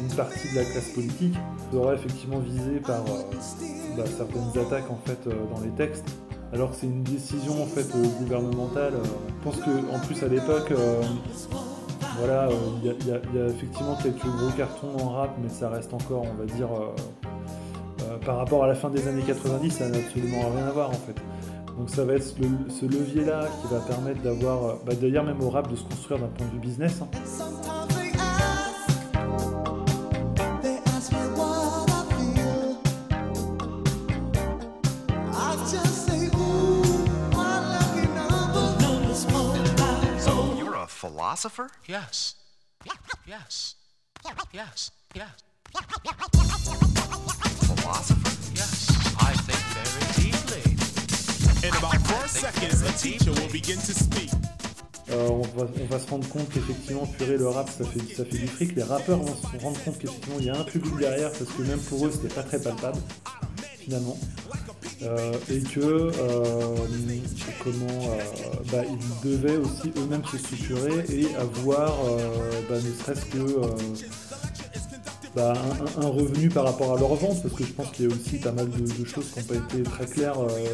une 0.00 0.08
partie 0.16 0.48
de 0.50 0.56
la 0.56 0.64
classe 0.64 0.88
politique, 0.94 1.34
sera 1.70 1.94
effectivement 1.94 2.38
visée 2.38 2.80
par 2.86 3.04
bah, 3.04 4.04
certaines 4.16 4.62
attaques 4.64 4.90
en 4.90 4.98
fait 5.04 5.28
dans 5.28 5.60
les 5.60 5.70
textes. 5.70 6.06
Alors 6.54 6.70
que 6.70 6.76
c'est 6.80 6.86
une 6.86 7.02
décision 7.02 7.62
en 7.62 7.66
fait 7.66 7.86
gouvernementale. 8.18 8.94
je 9.04 9.44
pense 9.44 9.56
que 9.60 9.70
en 9.94 9.98
plus 10.00 10.22
à 10.22 10.28
l'époque, 10.28 10.72
voilà, 12.18 12.48
il 12.82 13.06
y, 13.06 13.10
a- 13.10 13.46
effectivement 13.46 13.96
quelques 14.02 14.26
gros 14.26 14.50
cartons 14.56 14.96
en 15.02 15.10
rap, 15.10 15.36
mais 15.42 15.48
ça 15.48 15.70
reste 15.70 15.94
encore, 15.94 16.24
on 16.30 16.34
va 16.34 16.44
dire, 16.44 16.68
par 18.26 18.36
rapport 18.36 18.64
à 18.64 18.66
la 18.66 18.74
fin 18.74 18.90
des 18.90 19.06
années 19.08 19.22
90, 19.26 19.70
ça 19.70 19.88
n'a 19.88 19.96
absolument 19.98 20.40
rien 20.54 20.66
à 20.66 20.70
voir 20.72 20.90
en 20.90 20.92
fait. 20.92 21.14
Donc 21.78 21.90
ça 21.90 22.04
va 22.04 22.14
être 22.14 22.38
le- 22.38 22.70
ce 22.70 22.84
levier-là 22.86 23.48
qui 23.60 23.72
va 23.72 23.80
permettre 23.80 24.22
d'avoir, 24.22 24.64
euh, 24.64 24.74
bah, 24.86 24.94
d'ailleurs 24.94 25.24
même 25.24 25.40
au 25.42 25.50
rap, 25.50 25.70
de 25.70 25.76
se 25.76 25.82
construire 25.84 26.20
d'un 26.20 26.28
point 26.28 26.46
de 26.46 26.52
vue 26.52 26.58
business. 26.58 27.00
hein. 27.02 27.08
You're 40.58 40.76
a 40.76 40.86
philosopher? 40.86 41.68
Yes. 41.88 42.34
Yes. 43.26 43.74
Yes. 44.52 44.90
Yes. 45.14 45.42
Philosopher? 47.66 48.30
Yes. 48.54 48.91
On, 55.10 55.42
va, 55.90 55.98
se 55.98 56.08
rendre 56.08 56.28
compte 56.28 56.48
qu'effectivement, 56.48 57.06
purée, 57.06 57.36
le 57.36 57.48
rap, 57.48 57.68
ça 57.68 57.84
fait, 57.84 58.38
du 58.38 58.46
fric. 58.46 58.76
Les 58.76 58.82
rappeurs 58.82 59.18
vont 59.18 59.34
se 59.34 59.62
rendre 59.62 59.78
compte 59.82 59.98
qu'effectivement, 59.98 60.36
il 60.38 60.46
y 60.46 60.50
a 60.50 60.58
un 60.58 60.64
public 60.64 60.96
derrière, 60.98 61.32
parce 61.32 61.50
que 61.50 61.62
même 61.62 61.80
pour 61.80 62.06
eux, 62.06 62.12
c'était 62.12 62.32
pas 62.32 62.42
très 62.44 62.60
palpable, 62.60 62.98
finalement. 63.80 64.16
Euh, 65.02 65.32
et 65.50 65.60
que, 65.60 65.80
euh, 65.80 66.76
comment, 67.64 68.00
euh, 68.04 68.22
bah, 68.70 68.82
ils 68.88 69.28
devaient 69.28 69.56
aussi 69.56 69.92
eux-mêmes 69.96 70.24
se 70.30 70.38
structurer 70.38 71.04
et 71.08 71.34
avoir, 71.34 71.96
bah, 72.68 72.76
ne 72.76 73.02
serait-ce 73.02 73.26
que 73.26 73.60
bah, 75.34 75.54
un, 75.96 76.06
revenu 76.08 76.50
par 76.50 76.64
rapport 76.64 76.94
à 76.94 77.00
leur 77.00 77.14
vente, 77.14 77.42
parce 77.42 77.54
que 77.54 77.64
je 77.64 77.72
pense 77.72 77.90
qu'il 77.92 78.06
y 78.06 78.12
a 78.12 78.14
aussi 78.14 78.36
pas 78.36 78.52
mal 78.52 78.68
de, 78.68 79.04
choses 79.04 79.30
qui 79.32 79.38
n'ont 79.38 79.46
pas 79.46 79.54
été 79.54 79.82
très 79.82 80.04
claires 80.04 80.38
euh, 80.38 80.66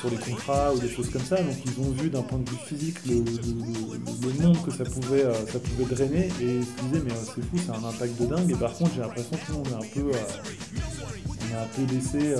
sur 0.00 0.10
les 0.10 0.16
contrats 0.16 0.72
ou 0.74 0.80
des 0.80 0.88
choses 0.88 1.08
comme 1.10 1.22
ça. 1.22 1.36
Donc 1.36 1.54
ils 1.64 1.80
ont 1.80 1.90
vu 1.92 2.10
d'un 2.10 2.22
point 2.22 2.38
de 2.38 2.50
vue 2.50 2.56
physique 2.66 2.96
le, 3.06 3.14
le- 3.14 4.42
monde 4.42 4.64
que 4.64 4.72
ça 4.72 4.84
pouvait, 4.84 5.24
euh, 5.24 5.32
ça 5.46 5.58
pouvait 5.58 5.84
drainer 5.94 6.28
et 6.40 6.56
ils 6.56 6.64
se 6.64 6.82
disaient 6.82 7.02
mais 7.04 7.12
euh, 7.12 7.24
c'est 7.24 7.40
fou, 7.40 7.56
c'est 7.56 7.70
un 7.70 7.88
impact 7.88 8.20
de 8.20 8.26
dingue. 8.26 8.50
Et 8.50 8.54
par 8.54 8.72
contre 8.74 8.90
j'ai 8.94 9.00
l'impression 9.00 9.36
que 9.36 9.52
nous, 9.52 9.58
on 9.58 9.70
est 9.70 9.74
un 9.74 9.88
peu, 9.94 10.10
est 10.10 11.54
un 11.54 11.68
peu 11.76 11.94
laissé, 11.94 12.34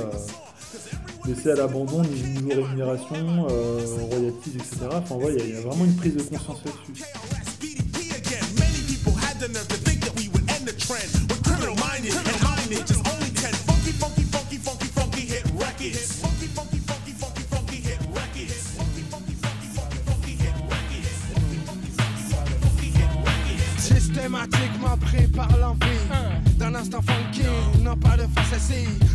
laissé 1.25 1.51
à 1.53 1.55
l'abandon 1.55 2.03
niveau 2.03 2.63
rémunération, 2.63 3.47
royalties, 4.11 4.55
etc. 4.57 4.89
Enfin 4.93 5.17
il 5.39 5.55
y, 5.55 5.57
a 5.57 5.61
vraiment 5.61 5.85
une 5.85 5.97
prise 5.97 6.17
de 6.17 6.23
conscience 6.23 6.59
là-dessus. 6.65 7.05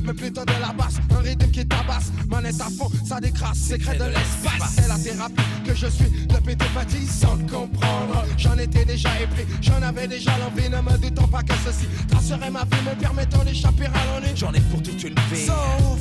Mais 0.04 0.14
plutôt 0.14 0.46
de 0.46 0.54
la 0.62 0.74
basse, 0.74 0.96
un 1.16 1.20
rythme 1.20 1.50
qui 1.52 1.66
tabasse, 1.66 2.12
manette 2.28 2.60
à 2.60 2.66
fond, 2.66 2.90
ça 3.06 3.20
décrasse, 3.20 3.58
secret 3.58 3.98
de 3.98 4.06
l'espace. 4.06 4.76
C'est 4.76 4.88
la 4.88 4.98
thérapie 4.98 5.44
que 5.66 5.74
je 5.76 5.88
suis, 5.88 6.28
le 6.32 6.40
pédopathie 6.40 7.06
sans 7.06 7.36
le 7.36 7.44
comprendre. 7.44 8.26
J'en 8.38 8.58
étais 8.58 8.86
déjà 8.86 9.10
épris, 9.22 9.46
j'en 9.62 9.82
avais 9.82 10.08
déjà 10.08 10.32
l'envie, 10.38 10.70
ne 10.70 10.82
me 10.82 10.98
doutons 10.98 11.28
pas 11.28 11.44
que 11.44 11.54
ceci 11.66 11.88
tracerait 12.08 12.52
ma 12.52 12.64
vie, 12.64 12.90
me 12.90 13.00
permettant 13.00 13.44
d'échapper 13.44 13.86
à 13.86 14.20
l'ennui. 14.20 14.36
J'en 14.36 14.54
ai 14.54 14.62
pour 14.62 14.82
toute 14.82 15.04
une 15.04 15.16
vie. 15.32 15.46
So 15.46 15.54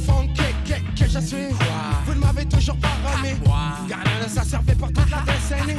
funky 0.06 0.42
que, 0.64 1.02
que 1.02 1.10
je 1.10 1.18
suis, 1.18 1.48
vous 2.06 2.14
ne 2.14 2.20
m'avez 2.20 2.44
toujours 2.46 2.76
pas 2.76 2.88
remis. 3.04 3.34
Car 3.88 3.98
rien 3.98 4.24
ne 4.24 4.28
s'est 4.28 4.48
servi 4.48 4.74
pour 4.74 4.88
toute 4.88 5.10
la 5.10 5.22
décennie. 5.32 5.78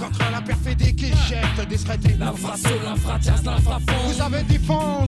Contre 0.00 0.30
la 0.30 0.40
perfidie 0.40 0.94
qui 0.94 1.08
jette 1.28 1.68
discrédit. 1.68 2.14
L'infraso, 2.18 2.68
l'infratias, 2.84 3.42
l'infrafond. 3.44 4.08
Vous 4.08 4.20
avez 4.20 4.42
dit 4.44 4.58
fond. 4.58 5.04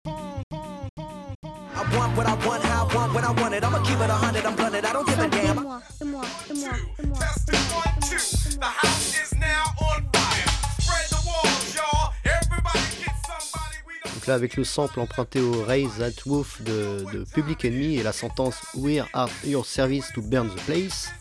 Donc 14.14 14.28
là, 14.28 14.34
avec 14.34 14.56
le 14.56 14.64
sample 14.64 15.00
emprunté 15.00 15.40
au 15.40 15.64
Raise 15.64 15.98
That 16.00 16.24
Wolf 16.26 16.62
de, 16.64 17.26
Public 17.34 17.66
Enemy 17.66 17.98
et 17.98 18.04
la 18.04 18.14
sentence 18.14 18.56
We're 18.76 19.08
at 19.14 19.30
your 19.46 19.66
service 19.66 20.12
to 20.16 20.22
burn 20.22 20.50
the 20.50 20.62
place. 20.66 21.12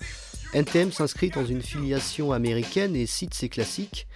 NTM 0.55 0.91
s'inscrit 0.91 1.31
dans 1.31 1.45
une 1.45 1.63
filiation 1.63 2.33
américaine 2.33 2.97
et 2.97 3.07
cite 3.07 3.35
ses 3.35 3.49
classiques. 3.49 4.07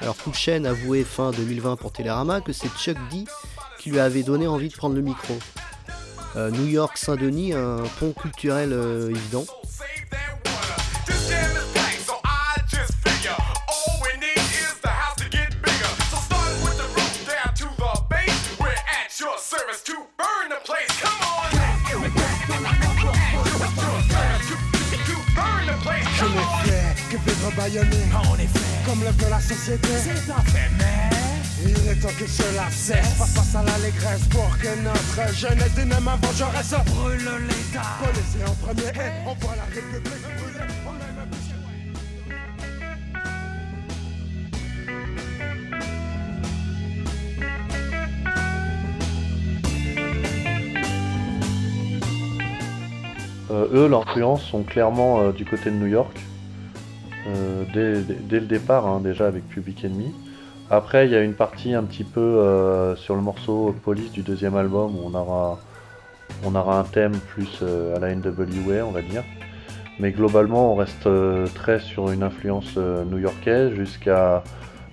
Alors 0.00 0.16
Cool 0.16 0.34
Chain 0.34 0.64
avouait 0.64 1.04
fin 1.04 1.30
2020 1.30 1.76
pour 1.76 1.92
Télérama 1.92 2.40
que 2.40 2.52
c'est 2.52 2.68
Chuck 2.78 2.96
D 3.10 3.24
qui 3.78 3.90
lui 3.90 3.98
avait 3.98 4.22
donné 4.22 4.46
envie 4.46 4.68
de 4.68 4.74
prendre 4.74 4.94
le 4.94 5.02
micro. 5.02 5.38
Euh, 6.36 6.50
New 6.50 6.66
York 6.66 6.98
Saint-Denis, 6.98 7.54
un 7.54 7.82
pont 7.98 8.12
culturel 8.12 8.70
euh, 8.74 9.08
évident. 9.08 9.46
Je 26.18 26.24
me 26.24 26.30
fais 26.64 26.94
que 27.10 27.16
vivre 27.16 27.52
bâillonné 27.56 27.96
En 28.14 28.34
effet, 28.34 28.58
Comme 28.84 29.00
le 29.00 29.10
veut 29.10 29.30
la 29.30 29.40
société 29.40 29.88
c'est 30.02 30.30
un 30.30 30.40
fait, 30.42 30.70
mais. 30.78 31.35
Il 31.62 31.88
est 31.88 31.94
temps 32.00 32.08
que 32.18 32.26
cela 32.26 32.70
cesse 32.70 33.14
Face 33.16 33.34
face 33.34 33.54
à 33.54 33.62
l'allégresse 33.62 34.26
pour 34.30 34.56
que 34.58 34.68
notre 34.84 35.34
jeunesse 35.34 35.74
d'une 35.74 35.88
même 35.88 36.08
vengeresse 36.22 36.74
Brûle 36.86 37.18
l'État. 37.48 37.96
Policier 38.04 38.44
en 38.46 38.54
premier, 38.64 38.92
on 39.26 39.34
voit 39.34 39.56
la 39.56 39.64
République 39.64 40.02
brûler. 40.04 40.66
On 40.86 40.94
aime 40.94 41.18
un 41.22 41.26
peu- 41.26 41.36
Euh, 53.50 53.68
eux, 53.72 53.88
leurs 53.88 54.02
influences 54.08 54.42
sont 54.44 54.62
clairement 54.62 55.20
euh, 55.20 55.32
du 55.32 55.44
côté 55.44 55.70
de 55.70 55.76
New 55.76 55.86
York, 55.86 56.18
euh, 57.28 57.64
dès, 57.72 58.02
dès- 58.02 58.20
dès 58.20 58.40
le 58.40 58.46
départ, 58.46 58.86
hein, 58.86 59.00
déjà 59.00 59.26
avec 59.28 59.48
Public 59.48 59.84
Enemy. 59.84 60.12
Après, 60.70 61.06
il 61.06 61.12
y 61.12 61.14
a 61.14 61.22
une 61.22 61.34
partie 61.34 61.74
un 61.74 61.84
petit 61.84 62.02
peu 62.02 62.20
euh, 62.20 62.96
sur 62.96 63.14
le 63.14 63.20
morceau 63.22 63.72
Police 63.84 64.10
du 64.10 64.22
deuxième 64.22 64.56
album 64.56 64.96
où 64.96 65.02
on 65.04 65.14
aura, 65.14 65.60
on 66.42 66.56
aura 66.56 66.80
un 66.80 66.84
thème 66.84 67.12
plus 67.12 67.60
euh, 67.62 67.94
à 67.94 68.00
la 68.00 68.12
NWA, 68.12 68.84
on 68.84 68.90
va 68.90 69.02
dire. 69.02 69.22
Mais 70.00 70.10
globalement, 70.10 70.72
on 70.72 70.74
reste 70.74 71.06
euh, 71.06 71.46
très 71.54 71.78
sur 71.78 72.10
une 72.10 72.24
influence 72.24 72.76
new-yorkaise 72.76 73.74
jusqu'à 73.74 74.42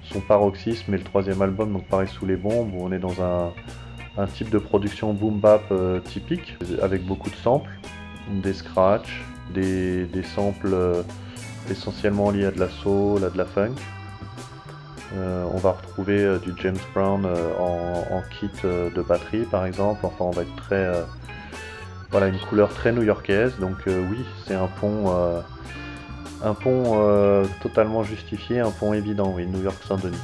son 0.03 0.19
paroxysme 0.21 0.93
et 0.93 0.97
le 0.97 1.03
troisième 1.03 1.41
album, 1.41 1.73
donc 1.73 1.88
Paris 1.88 2.07
sous 2.07 2.27
les 2.27 2.36
bombes, 2.36 2.71
où 2.75 2.83
on 2.83 2.91
est 2.91 2.99
dans 2.99 3.23
un, 3.23 3.51
un 4.17 4.27
type 4.27 4.51
de 4.51 4.59
production 4.59 5.12
boom 5.13 5.39
bap 5.39 5.73
typique, 6.03 6.55
avec 6.83 7.03
beaucoup 7.03 7.31
de 7.31 7.36
samples 7.36 7.71
des 8.43 8.53
scratchs, 8.53 9.23
des, 9.55 10.05
des 10.05 10.23
samples 10.23 10.75
essentiellement 11.71 12.29
liés 12.29 12.45
à 12.45 12.51
de 12.51 12.59
la 12.59 12.69
soul, 12.69 13.23
à 13.23 13.31
de 13.31 13.38
la 13.38 13.45
funk. 13.45 13.75
Euh, 15.15 15.45
on 15.54 15.58
va 15.58 15.71
retrouver 15.71 16.23
euh, 16.23 16.39
du 16.39 16.54
James 16.58 16.78
Brown 16.93 17.26
euh, 17.26 17.54
en, 17.60 18.23
kit 18.32 18.49
de 18.63 19.02
batterie 19.02 19.45
par 19.45 19.65
exemple. 19.65 20.06
Enfin, 20.06 20.26
on 20.26 20.32
va 20.32 20.41
être 20.41 20.56
très. 20.56 20.91
voilà, 22.12 22.28
une 22.28 22.39
couleur 22.39 22.69
très 22.69 22.91
new-yorkaise. 22.91 23.60
Donc, 23.60 23.78
oui, 23.88 24.26
c'est 24.45 24.56
un 24.56 24.67
pont. 24.67 25.13
un 26.43 26.54
pont 26.54 27.45
totalement 27.62 28.04
justifié, 28.04 28.60
un 28.60 28.71
pont 28.71 28.93
évident, 28.93 29.34
oui, 29.36 29.45
New 29.45 29.62
York 29.62 29.78
Saint-Denis. 29.88 30.17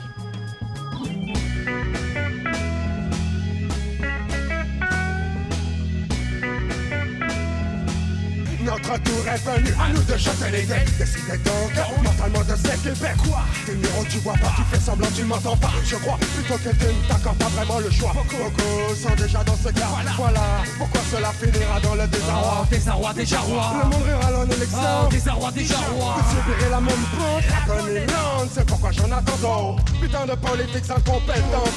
Notre 9.30 9.44
tour 9.44 9.54
est 9.54 9.60
venu, 9.60 9.76
à 9.80 9.90
nous 9.90 10.04
de 10.04 10.18
jeter 10.18 10.52
les 10.52 10.64
dés. 10.64 10.86
Décidez 10.98 11.38
donc, 11.38 12.04
mentalement 12.04 12.44
de 12.44 12.56
s'équiper 12.56 13.14
Quoi 13.18 13.42
Tes 13.66 13.76
numéros 13.76 14.06
tu 14.10 14.18
vois 14.20 14.34
pas, 14.34 14.54
tu 14.56 14.64
fais 14.72 14.80
semblant 14.80 15.08
tu 15.16 15.24
m'entends 15.24 15.58
pas. 15.58 15.72
Je 15.86 15.96
crois 15.98 16.18
plutôt 16.18 16.56
que 16.56 16.70
tu 16.70 16.86
ne 16.86 17.08
t'accordes 17.08 17.38
pas 17.38 17.50
vraiment 17.50 17.80
le 17.80 17.92
choix. 17.92 18.14
Beaucoup. 18.14 18.96
Sont 18.96 19.16
déjà 19.16 19.44
dans 19.44 19.56
ce 19.56 19.70
cas. 19.70 19.88
Voilà, 20.18 20.42
pourquoi 20.78 21.02
cela 21.12 21.32
finira 21.32 21.80
dans 21.80 21.96
le 21.96 22.08
désarroi. 22.08 22.68
Désarroi, 22.72 23.14
déjà 23.14 23.40
roi. 23.40 23.74
Le 23.84 23.90
monde 23.90 24.04
rira 24.04 24.40
en 24.40 24.46
élection 24.46 24.80
Oh, 24.80 25.08
désarroi, 25.12 25.52
déjà 25.52 25.78
roi. 25.78 26.16
Vous 26.18 26.36
subirez 26.36 26.70
la 26.72 26.82
même 26.82 27.06
faute, 27.18 27.44
la 27.50 27.76
dominante 27.76 28.50
C'est 28.52 28.66
pourquoi 28.66 28.92
j'en 28.92 29.12
attends 29.12 29.38
d'autres 29.42 29.84
Putain 30.02 30.26
de 30.26 30.36
politique 30.36 30.90
incompétente. 30.90 31.74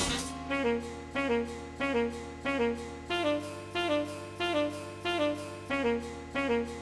On 6.35 6.82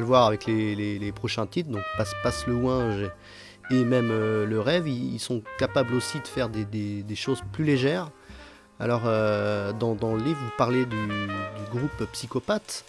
le 0.00 0.06
voir 0.06 0.26
avec 0.26 0.46
les, 0.46 1.12
prochains 1.12 1.46
titres, 1.46 1.70
donc 1.70 1.82
Passe, 1.96 2.12
Passe 2.22 2.46
le 2.46 2.54
Ouinge 2.54 3.10
et 3.70 3.84
même 3.84 4.10
euh, 4.10 4.46
Le 4.46 4.60
Rêve, 4.60 4.88
ils, 4.88 5.18
sont 5.18 5.42
capables 5.58 5.94
aussi 5.94 6.20
de 6.20 6.26
faire 6.26 6.48
des, 6.48 7.04
choses 7.14 7.42
plus 7.52 7.64
légères. 7.64 8.10
Alors, 8.80 9.02
euh, 9.06 9.72
dans, 9.72 10.14
le 10.14 10.22
livre, 10.22 10.38
vous 10.40 10.52
parlez 10.56 10.86
du, 10.86 10.96
groupe 11.70 12.10
Psychopathe, 12.12 12.84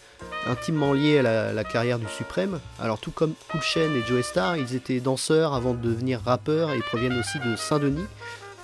intimement 0.48 0.94
lié 0.94 1.20
à 1.20 1.54
la, 1.54 1.64
carrière 1.64 2.00
du 2.00 2.08
Suprême. 2.08 2.60
Alors, 2.80 3.00
tout 3.00 3.12
comme 3.12 3.34
Cool 3.52 3.62
et 3.82 4.02
Joe 4.08 4.24
Star, 4.24 4.56
ils 4.56 4.76
étaient 4.76 5.00
danseurs 5.00 5.54
avant 5.54 5.74
de 5.74 5.82
devenir 5.82 6.22
rappeurs 6.22 6.72
et 6.72 6.80
proviennent 6.80 7.20
aussi 7.20 7.40
de 7.40 7.56
Saint-Denis, 7.56 8.06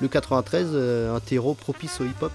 le 0.02 0.08
93, 0.08 0.70
euh, 0.74 1.16
un 1.16 1.20
terreau 1.20 1.54
propice 1.54 2.00
au 2.00 2.06
hip-hop. 2.06 2.32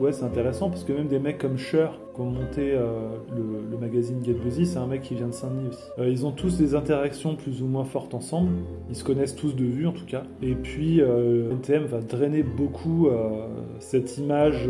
Ouais, 0.00 0.12
c'est 0.12 0.24
intéressant 0.24 0.70
parce 0.70 0.82
que 0.82 0.92
même 0.92 1.06
des 1.06 1.20
mecs 1.20 1.38
comme 1.38 1.56
Cher, 1.56 1.92
qui 2.14 2.20
ont 2.20 2.30
monté 2.30 2.72
euh, 2.72 3.08
le, 3.34 3.76
magazine 3.78 4.24
Get 4.24 4.34
Busy, 4.34 4.66
c'est 4.66 4.78
un 4.78 4.86
mec 4.86 5.02
qui 5.02 5.14
vient 5.14 5.26
de 5.26 5.32
Saint-Denis 5.32 5.68
aussi. 5.68 5.82
Euh, 5.98 6.08
ils 6.08 6.24
ont 6.24 6.30
tous 6.30 6.56
des 6.56 6.74
interactions 6.74 7.34
plus 7.34 7.60
ou 7.60 7.66
moins 7.66 7.84
fortes 7.84 8.14
ensemble. 8.14 8.50
Ils 8.88 8.96
se 8.96 9.04
connaissent 9.04 9.34
tous 9.34 9.54
de 9.54 9.64
vue 9.64 9.86
en 9.86 9.92
tout 9.92 10.06
cas. 10.06 10.22
Et 10.42 10.54
puis 10.54 11.00
euh, 11.00 11.52
NTM 11.52 11.84
va 11.84 12.00
drainer 12.00 12.42
beaucoup 12.42 13.08
euh, 13.08 13.46
cette 13.78 14.16
image 14.18 14.68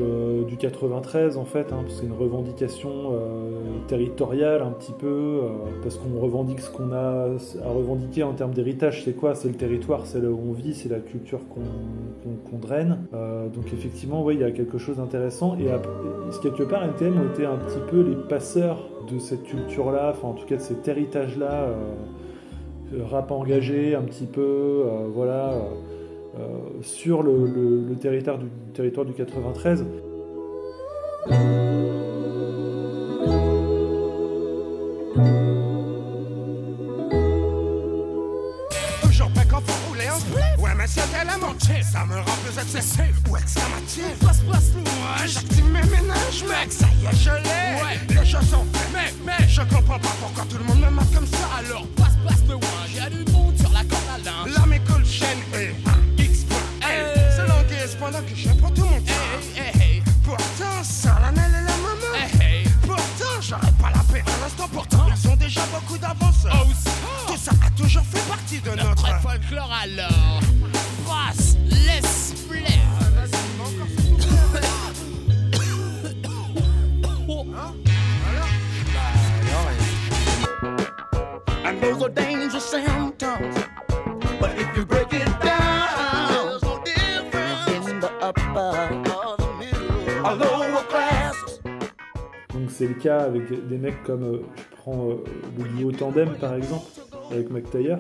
du 0.49 0.57
93 0.57 1.37
en 1.37 1.45
fait, 1.45 1.73
hein, 1.73 1.83
parce 1.83 1.95
que 1.95 2.01
c'est 2.01 2.07
une 2.07 2.13
revendication 2.13 3.13
territoriale 3.87 4.63
un 4.63 4.71
petit 4.71 4.93
peu, 4.93 5.43
parce 5.83 5.97
qu'on 5.97 6.19
revendique 6.19 6.61
ce 6.61 6.71
qu'on 6.71 6.93
a 6.93 7.29
à 7.65 7.69
revendiquer 7.69 8.23
en 8.23 8.33
termes 8.33 8.53
d'héritage. 8.53 9.05
C'est 9.05 9.13
quoi? 9.13 9.35
C'est 9.35 9.49
le 9.49 9.55
territoire, 9.55 10.07
c'est 10.07 10.21
là 10.21 10.29
où 10.31 10.41
on 10.49 10.53
vit, 10.53 10.75
c'est 10.75 10.89
la 10.89 11.01
culture 11.01 11.41
qu'on 11.49 12.59
draine. 12.59 12.99
Donc 13.13 13.73
effectivement, 13.73 14.25
oui, 14.25 14.35
il 14.35 14.41
y 14.41 14.45
a 14.45 14.51
quelque 14.51 14.79
chose 14.79 14.97
d'intéressant. 14.97 15.14
Et, 15.61 15.71
ap- 15.71 15.87
et 15.87 16.33
quelque 16.43 16.63
part, 16.65 16.85
NTM 16.85 17.21
ont 17.21 17.33
été 17.33 17.45
un 17.47 17.57
petit 17.57 17.79
peu 17.91 18.01
les 18.03 18.17
passeurs 18.17 18.79
de 19.13 19.19
cette 19.19 19.45
culture-là, 19.45 20.11
enfin 20.15 20.29
en 20.29 20.33
tout 20.33 20.47
cas 20.47 20.57
de 20.57 20.61
cet 20.61 20.87
héritage-là, 20.89 21.53
euh, 21.53 21.75
euh, 22.95 23.05
rap 23.11 23.31
engagé 23.31 23.95
un 23.95 24.03
petit 24.03 24.27
peu, 24.27 24.41
euh, 24.43 25.07
voilà, 25.15 25.53
sur 26.83 27.23
le, 27.23 27.33
le- 27.47 27.85
le 27.89 27.95
territoire, 27.95 28.39
du, 28.39 28.47
territoire 28.75 29.07
du 29.07 29.13
93. 29.13 29.85
Ça 41.65 42.05
me 42.05 42.17
rend 42.17 42.37
plus 42.45 42.61
excessif 42.61 43.15
ou 43.31 43.37
exclamatif 43.39 44.19
Passe 44.21 44.41
passe 44.41 44.73
loin 44.75 45.27
J'active 45.27 45.65
mes 45.65 45.83
ménages 45.83 46.45
mec. 46.47 46.71
Ça 46.71 46.87
y 47.01 47.07
est 47.07 47.17
je 47.19 47.31
l'ai. 47.31 47.83
Ouais. 47.83 48.21
Les 48.21 48.31
choses 48.31 48.49
sont 48.51 48.67
faites. 48.73 48.91
Mais 48.93 49.15
mais. 49.25 49.49
Je 49.49 49.63
comprends 49.63 49.99
pas 49.99 50.13
pourquoi 50.21 50.45
tout 50.45 50.59
le 50.59 50.65
monde 50.65 50.81
me 50.81 50.91
marque 50.91 51.15
comme 51.15 51.27
ça. 51.27 51.39
Alors 51.59 51.87
passe 51.97 52.17
passe 52.27 52.43
le 52.49 52.57
ouin 52.57 52.85
Y'a 52.95 53.09
du 53.09 53.25
monde 53.33 53.57
sur 53.57 53.71
la 53.71 53.83
corde 53.85 54.03
à 54.15 54.19
linge. 54.19 54.55
La 54.59 54.67
m'écoule 54.67 55.07
chaîne 55.07 55.39
et 55.55 56.23
X 56.23 56.41
L. 56.83 57.33
C'est 57.35 57.47
languise 57.47 57.97
pendant 57.99 58.21
que 58.21 58.35
je 58.37 58.49
prends 58.61 58.71
tout 58.71 58.85
mon 58.85 59.01
temps. 59.01 59.13
Pourtant 60.23 60.83
ça 60.83 61.19
la 61.23 61.31
et 61.31 61.51
la 61.51 61.61
maman 61.61 62.75
Pourtant 62.83 63.41
j'aurais 63.41 63.73
pas 63.81 63.91
la 63.95 64.03
paix 64.13 64.23
à 64.27 64.45
l'instant. 64.45 64.69
Pourtant 64.71 65.07
ils 65.09 65.29
ont 65.29 65.37
déjà 65.37 65.63
beaucoup 65.73 65.97
d'avance 65.97 66.47
Tout 67.27 67.37
ça 67.39 67.53
a 67.67 67.71
toujours 67.71 68.05
fait 68.05 68.29
partie 68.29 68.61
de 68.61 68.71
notre 68.71 69.21
folklore 69.23 69.73
alors. 69.83 70.41
And 81.65 81.81
those 81.81 82.03
are 82.03 82.09
dangerous 82.11 82.65
symptoms. 82.65 83.55
But 84.41 84.59
if 84.59 84.77
you 84.77 84.85
break 84.85 85.13
it 85.13 85.27
down, 85.41 86.29
there's 86.29 86.63
no 86.63 86.83
difference 86.85 87.89
in 87.89 88.01
the 88.01 88.11
upper 88.21 88.75
or 89.15 89.37
the 89.37 89.51
middle 89.59 90.27
or 90.27 90.35
lower 90.37 90.83
classes. 90.89 91.61
Donc 92.53 92.71
c'est 92.71 92.87
le 92.87 92.95
cas 92.95 93.21
avec 93.25 93.67
des 93.69 93.79
mecs 93.79 94.03
comme, 94.05 94.23
euh, 94.25 94.43
je 94.57 94.77
prends 94.77 95.09
euh, 95.11 95.25
le 95.59 95.65
duo 95.77 95.93
Tandem 95.93 96.35
par 96.37 96.55
exemple, 96.55 96.87
avec 97.33 97.51
McTayer. 97.51 97.97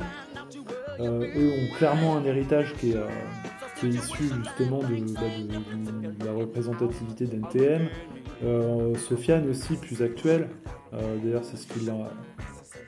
Euh, 1.00 1.26
eux 1.36 1.52
ont 1.58 1.76
clairement 1.76 2.16
un 2.18 2.24
héritage 2.24 2.72
qui 2.78 2.92
est, 2.92 2.96
euh, 2.96 3.06
qui 3.80 3.86
est 3.86 3.90
issu 3.90 4.24
justement 4.44 4.78
de, 4.78 4.94
bah, 5.14 5.20
de- 5.38 6.10
de 6.12 6.24
la 6.24 6.32
représentativité 6.32 7.26
d'NTM. 7.26 7.88
Euh, 8.44 8.94
Sofiane 8.96 9.48
aussi, 9.50 9.74
plus 9.76 10.02
actuel. 10.02 10.48
Euh, 10.92 11.16
D'ailleurs 11.22 11.42
c'est 11.44 11.56
ce 11.56 11.66
qui 11.66 11.80
l'a, 11.84 11.94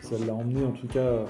ça 0.07 0.17
l'a 0.25 0.35
emmené 0.35 0.65
en 0.65 0.73
tout 0.73 0.87
cas 0.87 1.25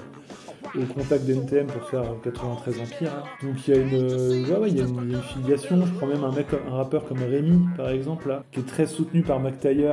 au 0.75 0.93
contact 0.93 1.25
d'NTM 1.25 1.67
pour 1.67 1.83
faire 1.89 2.03
93 2.23 2.81
Empire. 2.81 3.11
hein. 3.15 3.23
Donc 3.43 3.67
il 3.67 3.73
y 3.73 3.77
a 3.77 3.81
une, 3.81 3.93
euh, 3.93 4.67
y 4.67 4.81
a 4.81 4.83
une, 4.83 5.21
filiation. 5.21 5.85
Je 5.85 5.93
prends 5.93 6.07
même 6.07 6.23
un 6.23 6.31
mec, 6.31 6.47
un 6.53 6.75
rappeur 6.75 7.05
comme 7.05 7.19
Rémi 7.19 7.67
par 7.75 7.89
exemple, 7.89 8.29
là, 8.29 8.43
qui 8.51 8.59
est 8.59 8.67
très 8.67 8.85
soutenu 8.85 9.21
par 9.21 9.39
McTayer, 9.39 9.91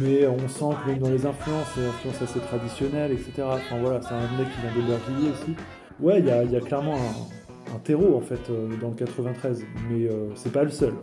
mais 0.00 0.26
on 0.26 0.48
sent 0.48 0.76
que 0.84 0.90
même 0.90 0.98
dans 0.98 1.10
les 1.10 1.26
influences, 1.26 1.66
c'est 1.74 1.86
influences 1.86 2.22
assez 2.22 2.40
traditionnelles, 2.40 3.12
etc. 3.12 3.32
Enfin 3.44 3.78
voilà, 3.80 4.00
c'est 4.02 4.14
un 4.14 4.38
mec 4.38 4.48
qui 4.52 4.60
vient 4.60 4.74
d'Aubervilliers 4.74 5.30
aussi. 5.30 5.54
Ouais, 6.00 6.20
il 6.20 6.26
y 6.26 6.56
a, 6.56 6.60
clairement 6.60 6.96
un, 6.96 7.78
terreau 7.78 8.16
en 8.16 8.20
fait 8.20 8.50
euh, 8.50 8.68
dans 8.80 8.88
le 8.88 8.94
93, 8.94 9.64
mais 9.90 10.06
euh, 10.06 10.28
c'est 10.34 10.52
pas 10.52 10.64
le 10.64 10.70
seul. 10.70 10.94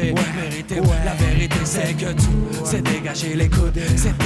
Vous 0.00 0.06
avez 0.06 0.14
mérité. 0.48 0.76
La 1.04 1.14
vérité, 1.14 1.56
c'est 1.64 1.94
que 1.94 2.12
tout 2.12 2.64
s'est 2.64 2.80
dégagé, 2.80 3.34
les 3.34 3.48
coudes, 3.48 3.78
c'est 3.96 4.16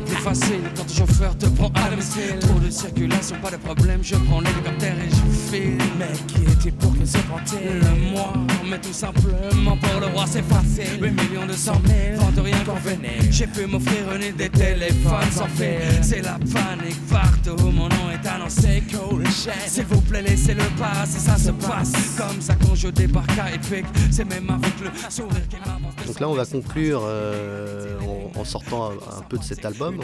plus 0.00 0.16
facile 0.16 0.60
quand 0.76 0.84
ton 0.84 0.94
chauffeur 0.94 1.36
te 1.36 1.46
prend 1.46 1.70
à 1.74 1.90
domicile. 1.90 2.38
Trop 2.40 2.58
de 2.58 2.70
circulation, 2.70 3.36
pas 3.42 3.50
de 3.50 3.56
problème. 3.56 4.00
Je 4.02 4.16
prends 4.16 4.40
l'hélicoptère 4.40 4.96
et 4.98 5.10
je 5.10 5.50
file. 5.50 5.78
Mais 5.98 6.12
qui 6.26 6.42
était 6.52 6.76
pour 6.76 6.96
que 6.98 7.04
se 7.04 7.18
panter 7.18 7.64
Le 7.80 8.10
moi, 8.12 8.32
mais 8.68 8.78
tout 8.78 8.92
simplement 8.92 9.76
pour 9.76 10.00
le 10.00 10.06
roi, 10.06 10.24
c'est 10.26 10.44
facile. 10.44 11.00
8 11.02 11.10
millions 11.10 11.46
de 11.46 11.52
cent 11.52 11.80
mille, 11.80 12.16
vente 12.16 12.44
rien 12.44 12.58
qu'en 12.64 12.74
venir. 12.74 13.22
J'ai 13.30 13.46
pu 13.46 13.66
m'offrir 13.66 14.12
une 14.14 14.36
des 14.36 14.48
téléphones 14.48 15.30
sans 15.32 15.46
fil. 15.46 16.02
C'est 16.02 16.22
la 16.22 16.38
panique 16.38 17.00
partout, 17.10 17.56
mon 17.70 17.88
nom 17.88 18.10
est 18.12 18.26
annoncé. 18.26 18.82
Cool. 18.92 19.24
S'il 19.66 19.84
vous 19.84 20.00
plaît, 20.00 20.22
laissez-le 20.22 20.64
passer, 20.78 21.18
ça 21.18 21.36
se 21.36 21.50
passe. 21.50 21.92
Comme 22.16 22.40
ça 22.40 22.54
quand 22.54 22.74
je 22.74 22.88
débarque 22.88 23.38
à 23.38 23.52
Epic, 23.52 23.86
c'est 24.10 24.24
même 24.24 24.50
avec 24.50 24.72
le 24.80 24.90
sourire 25.10 25.48
qui 25.48 25.56
m'avance. 25.56 25.94
Donc 26.06 26.20
là, 26.20 26.28
on 26.28 26.34
va 26.34 26.44
conclure 26.44 27.02
euh, 27.04 27.98
en, 28.38 28.44
sortant 28.44 28.90
un, 28.90 29.22
peu 29.28 29.38
de 29.38 29.42
cet 29.42 29.64
album. 29.64 30.00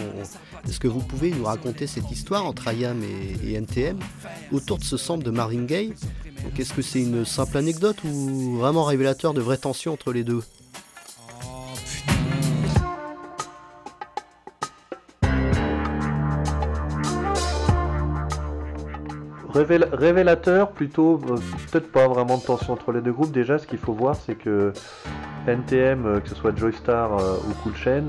Est-ce 0.67 0.81
que 0.81 0.89
vous 0.89 1.01
pouvez 1.01 1.31
nous 1.31 1.45
raconter 1.45 1.87
cette 1.87 2.11
histoire 2.11 2.45
entre 2.47 2.73
IAM 2.73 3.03
et, 3.03 3.53
NTM 3.55 3.99
autour 4.53 4.79
de 4.79 4.85
ce 4.85 4.97
sample 4.97 5.25
de 5.25 5.31
Marvin 5.31 5.65
Gaye? 5.65 5.95
Est-ce 6.59 6.73
que 6.73 6.83
c'est 6.83 7.01
une 7.01 7.25
simple 7.25 7.57
anecdote 7.57 7.97
ou 8.05 8.57
vraiment 8.59 8.85
révélateur 8.85 9.35
de 9.35 9.41
vraies 9.41 9.59
tensions 9.59 9.93
entre 9.93 10.13
les 10.13 10.25
deux? 10.25 10.43
Révéla- 19.55 19.89
révélateur, 19.95 20.71
plutôt, 20.73 21.21
euh, 21.31 21.37
peut-être 21.71 21.91
pas 21.93 22.09
vraiment 22.09 22.39
de 22.39 22.43
tension 22.43 22.73
entre 22.73 22.91
les 22.93 23.01
deux 23.01 23.13
groupes. 23.13 23.31
Déjà, 23.31 23.59
ce 23.59 23.67
qu'il 23.67 23.79
faut 23.79 23.93
voir, 23.93 24.17
c'est 24.17 24.35
que 24.35 24.73
NTM, 25.47 26.07
euh, 26.07 26.21
que 26.21 26.29
ce 26.29 26.35
soit 26.35 26.57
Joystar 26.57 27.17
euh, 27.19 27.37
ou 27.49 27.53
Cool 27.63 27.77
Chain, 27.77 28.05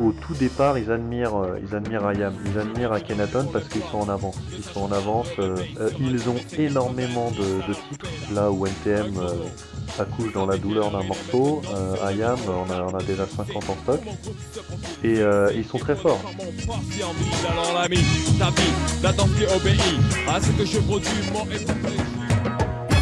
au 0.00 0.12
tout 0.12 0.34
départ, 0.34 0.78
ils 0.78 0.90
admirent, 0.90 1.36
euh, 1.36 1.58
ils 1.62 1.74
admirent 1.74 2.12
IAM, 2.12 2.34
ils 2.46 2.58
admirent 2.58 2.92
Akhenaton 2.92 3.46
parce 3.52 3.68
qu'ils 3.68 3.82
sont 3.82 3.98
en 3.98 4.08
avance. 4.08 4.36
Ils 4.56 4.64
sont 4.64 4.82
en 4.82 4.92
avance, 4.92 5.28
euh, 5.38 5.56
euh, 5.80 5.90
ils 6.00 6.28
ont 6.28 6.40
énormément 6.58 7.30
de, 7.30 7.66
de 7.68 7.74
titres. 7.74 8.06
Là 8.32 8.50
où 8.50 8.66
NTM 8.66 9.18
euh, 9.18 9.34
accouche 9.98 10.32
dans 10.32 10.46
la 10.46 10.56
douleur 10.56 10.90
d'un 10.90 11.02
morceau, 11.02 11.60
euh, 11.74 12.12
IAM, 12.12 12.38
on 12.48 12.70
a, 12.72 12.82
on 12.82 12.96
a 12.96 13.02
déjà 13.02 13.26
50 13.26 13.68
en 13.68 13.76
stock. 13.82 14.00
Et 15.04 15.18
euh, 15.18 15.52
ils 15.54 15.64
sont 15.64 15.78
très 15.78 15.96
forts. 15.96 16.22
Parti 16.22 17.02
en 17.04 17.12
ville, 17.12 17.46
alors 17.50 17.74
l'ami, 17.74 17.98
ta 18.38 18.50
vie, 18.50 19.02
d'attendre 19.02 19.34
qui 19.36 19.44
obéit 19.44 19.80
à 20.28 20.40
ce 20.40 20.50
que 20.52 20.64
je 20.64 20.78
produis, 20.78 21.10
mon 21.32 21.44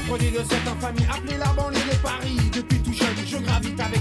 Produit 0.09 0.33
de 0.33 0.39
cette 0.39 0.67
infamie 0.67 1.07
appelée 1.09 1.39
la 1.39 1.53
banlieue 1.53 1.79
de 1.79 1.97
Paris. 2.03 2.37
Depuis 2.53 2.81
tout 2.81 2.93
jeune, 2.93 3.15
je 3.25 3.37
gravite 3.37 3.79
avec 3.79 4.00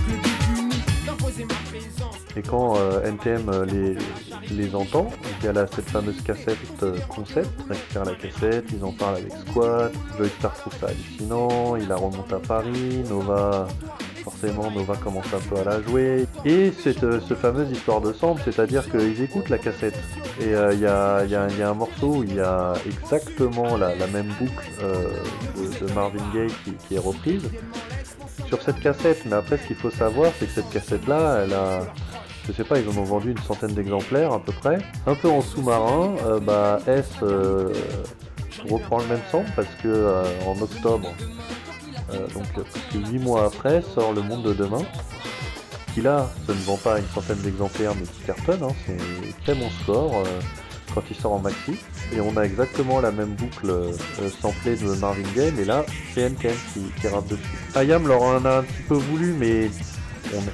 Et 2.36 2.42
quand 2.42 2.78
euh, 2.78 3.04
NTM 3.04 3.50
euh, 3.50 3.66
les, 3.66 3.96
les 4.56 4.76
entend, 4.76 5.10
il 5.42 5.46
y 5.46 5.50
a 5.50 5.68
cette 5.68 5.90
fameuse 5.90 6.22
cassette 6.22 6.58
euh, 6.84 6.96
concept, 7.08 7.50
ils 7.66 7.74
récupèrent 7.74 8.06
la 8.06 8.16
cassette, 8.16 8.66
ils 8.72 8.84
en 8.84 8.92
parlent 8.92 9.18
avec 9.18 9.32
Squat, 9.48 9.92
Joystar 10.18 10.54
trouve 10.54 10.74
ça 10.80 10.88
hallucinant, 10.88 11.76
il 11.76 11.88
la 11.88 11.96
remonte 11.96 12.32
à 12.32 12.40
Paris, 12.40 13.04
Nova, 13.10 13.68
forcément 14.24 14.70
Nova 14.70 14.96
commence 14.98 15.26
un 15.34 15.40
peu 15.50 15.60
à 15.60 15.64
la 15.64 15.82
jouer. 15.82 16.28
Et 16.46 16.72
cette 16.72 17.20
ce 17.20 17.34
fameuse 17.34 17.72
histoire 17.72 18.00
de 18.00 18.14
sample, 18.14 18.42
c'est-à-dire 18.46 18.90
qu'ils 18.92 19.22
écoutent 19.24 19.50
la 19.50 19.58
cassette. 19.58 19.98
Et 20.40 20.52
il 20.74 20.80
y, 20.80 20.86
a, 20.86 21.26
y 21.26 21.36
a- 21.36 21.70
un 21.70 21.74
morceau 21.74 22.18
où 22.18 22.24
il 22.24 22.36
y 22.36 22.40
a 22.40 22.74
exactement 22.86 23.76
la, 23.76 23.96
même 24.08 24.32
boucle 24.40 24.70
de, 24.82 25.94
Marvin 25.94 26.24
Gaye 26.34 26.52
qui 26.88 26.96
est 26.96 27.00
reprise 27.00 27.50
sur 28.48 28.62
cette 28.62 28.80
cassette. 28.80 29.26
Mais 29.26 29.34
après, 29.36 29.58
ce 29.58 29.68
qu'il 29.68 29.76
faut 29.76 29.90
savoir, 29.90 30.32
c'est 30.40 30.46
que 30.46 30.52
cette 30.54 30.70
cassette-là, 30.70 31.42
elle 31.44 31.54
a, 31.54 31.82
je 32.50 32.54
sais 32.54 32.64
pas, 32.64 32.80
ils 32.80 32.90
en 32.90 32.98
ont 32.98 33.04
vendu 33.04 33.32
une 33.32 33.38
centaine 33.38 33.74
d'exemplaires 33.74 34.34
à 34.34 34.40
peu 34.40 34.52
près. 34.52 34.80
Un 35.06 35.14
peu 35.14 35.30
en 35.30 35.42
sous-marin, 35.42 36.16
euh, 36.26 36.40
bah, 36.40 36.80
S 36.88 37.06
euh, 37.22 37.72
reprend 38.68 38.98
le 39.00 39.06
même 39.06 39.22
son 39.32 39.44
parce 39.56 39.68
que 39.84 39.88
euh, 39.88 40.24
en 40.48 40.60
octobre, 40.60 41.14
donc 42.34 42.46
euh, 42.58 42.64
presque 42.64 43.08
8 43.12 43.20
mois 43.20 43.46
après, 43.46 43.84
sort 43.94 44.14
Le 44.14 44.24
Monde 44.24 44.44
de 44.44 44.54
Demain. 44.54 44.82
Qui 45.94 46.02
là, 46.02 46.30
ça 46.48 46.54
ne 46.54 46.60
vend 46.60 46.78
pas 46.78 47.00
une 47.00 47.08
centaine 47.14 47.40
d'exemplaires 47.42 47.94
mais 47.96 48.06
qui 48.06 48.22
cartonne, 48.26 48.64
hein, 48.64 48.76
c'est 48.86 49.44
très 49.44 49.56
bon 49.56 49.70
score 49.82 50.24
quand 50.94 51.04
il 51.10 51.16
sort 51.16 51.34
en 51.34 51.40
maxi. 51.40 51.78
Et 52.14 52.22
on 52.22 52.36
a 52.38 52.44
exactement 52.44 53.02
la 53.02 53.12
même 53.12 53.36
boucle 53.36 53.70
euh, 53.70 53.92
samplée 54.42 54.76
de 54.76 54.94
Marvin 54.96 55.28
Gaye, 55.36 55.54
mais 55.56 55.66
là, 55.66 55.86
c'est 56.14 56.22
NTM 56.22 56.56
qui, 56.74 56.80
qui 57.02 57.08
dessus. 57.30 57.44
Ayam 57.76 58.08
leur 58.08 58.22
en 58.22 58.44
a 58.46 58.60
un 58.60 58.64
petit 58.64 58.84
peu 58.88 58.96
voulu, 58.96 59.34
mais 59.38 59.70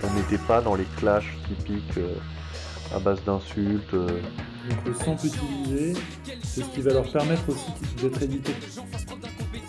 on 0.03 0.13
n'était 0.15 0.37
pas 0.47 0.61
dans 0.61 0.75
les 0.75 0.85
clashs 0.97 1.33
typiques 1.47 1.97
euh, 1.97 2.13
à 2.95 2.99
base 2.99 3.23
d'insultes. 3.25 3.93
euh. 3.93 4.07
Donc 4.69 4.79
le 4.87 4.93
sample 4.95 5.27
utilisé, 5.27 5.93
c'est 6.43 6.61
ce 6.63 6.69
qui 6.69 6.81
va 6.81 6.93
leur 6.93 7.11
permettre 7.11 7.43
aussi 7.49 7.71
d'être 8.01 8.21
édités. 8.23 8.53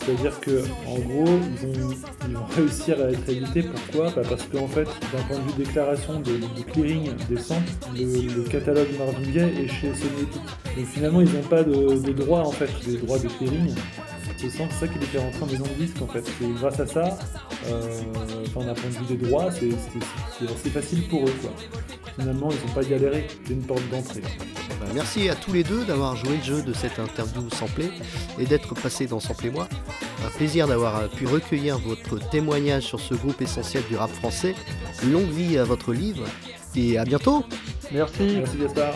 C'est-à-dire 0.00 0.38
que 0.40 0.62
en 0.86 0.98
gros, 1.00 1.24
ils, 1.26 1.66
ont- 1.66 1.90
ils 2.28 2.34
vont 2.34 2.44
réussir 2.56 2.96
à 3.00 3.10
être 3.10 3.28
édités. 3.28 3.62
Pourquoi? 3.64 4.10
Bah 4.12 4.22
Parce 4.28 4.44
qu'en 4.44 4.68
fait, 4.68 4.84
d'un 4.84 5.22
point 5.28 5.36
de 5.38 5.42
vue 5.42 5.64
déclaration 5.64 6.20
de, 6.20 6.38
clearing 6.72 7.10
des 7.28 7.36
samples, 7.38 7.68
le, 7.94 8.42
catalogue 8.44 8.86
Marvin 8.98 9.30
Gaye 9.32 9.64
est 9.64 9.68
chez 9.68 9.92
Sony. 9.94 10.28
Donc 10.76 10.86
finalement, 10.86 11.20
ils 11.20 11.32
n'ont 11.32 11.42
pas 11.42 11.64
de, 11.64 11.72
de 11.72 12.30
en 12.30 12.52
fait, 12.52 12.70
des 12.86 12.98
droits 12.98 13.18
de 13.18 13.28
clearing. 13.28 13.74
C'est 14.50 14.58
ça 14.58 14.64
c'est 14.70 14.86
ça 14.86 14.88
qui 14.92 14.98
les 14.98 15.06
fait 15.06 15.18
rentrer 15.18 15.42
en 15.42 15.46
maison 15.46 15.64
de 15.64 15.84
disque 15.84 16.00
en 16.02 16.06
fait. 16.06 16.24
Et 16.42 16.46
grâce 16.58 16.78
à 16.80 16.86
ça, 16.86 17.18
euh, 17.68 18.00
enfin, 18.46 18.66
d'un 18.66 18.74
point 18.74 18.90
de 18.90 19.06
vue 19.06 19.16
des 19.16 19.26
droits, 19.26 19.50
c'est 19.50 19.70
c'est- 19.70 20.06
c'est 20.38 20.44
assez 20.52 20.70
facile 20.70 21.08
pour 21.08 21.24
eux 21.26 21.34
quoi. 21.40 21.50
Finalement, 22.18 22.48
ils 22.50 22.66
n'ont 22.68 22.74
pas 22.74 22.82
galéré, 22.84 23.26
c'est 23.46 23.52
une 23.52 23.62
porte 23.62 23.82
d'entrée. 23.90 24.22
Bah, 24.80 24.86
Merci 24.94 25.28
à 25.28 25.34
tous 25.34 25.52
les 25.52 25.64
deux 25.64 25.84
d'avoir 25.84 26.16
joué 26.16 26.36
le 26.38 26.42
jeu 26.42 26.62
de 26.62 26.72
cette 26.72 26.98
interview 26.98 27.48
samplée 27.50 27.90
et 28.38 28.44
d'être 28.46 28.74
passé 28.74 29.06
dans 29.06 29.20
Samplez-moi. 29.20 29.68
Un 30.26 30.30
plaisir 30.30 30.66
d'avoir 30.66 31.08
pu 31.10 31.26
recueillir 31.26 31.78
votre 31.78 32.18
témoignage 32.30 32.84
sur 32.84 33.00
ce 33.00 33.14
groupe 33.14 33.40
essentiel 33.42 33.82
du 33.88 33.96
rap 33.96 34.10
français. 34.10 34.54
Longue 35.10 35.28
vie 35.30 35.58
à 35.58 35.64
votre 35.64 35.92
livre 35.92 36.24
et 36.74 36.96
à 36.98 37.04
bientôt 37.04 37.44
Merci. 37.92 38.36
Merci 38.38 38.56
Gaspard. 38.58 38.94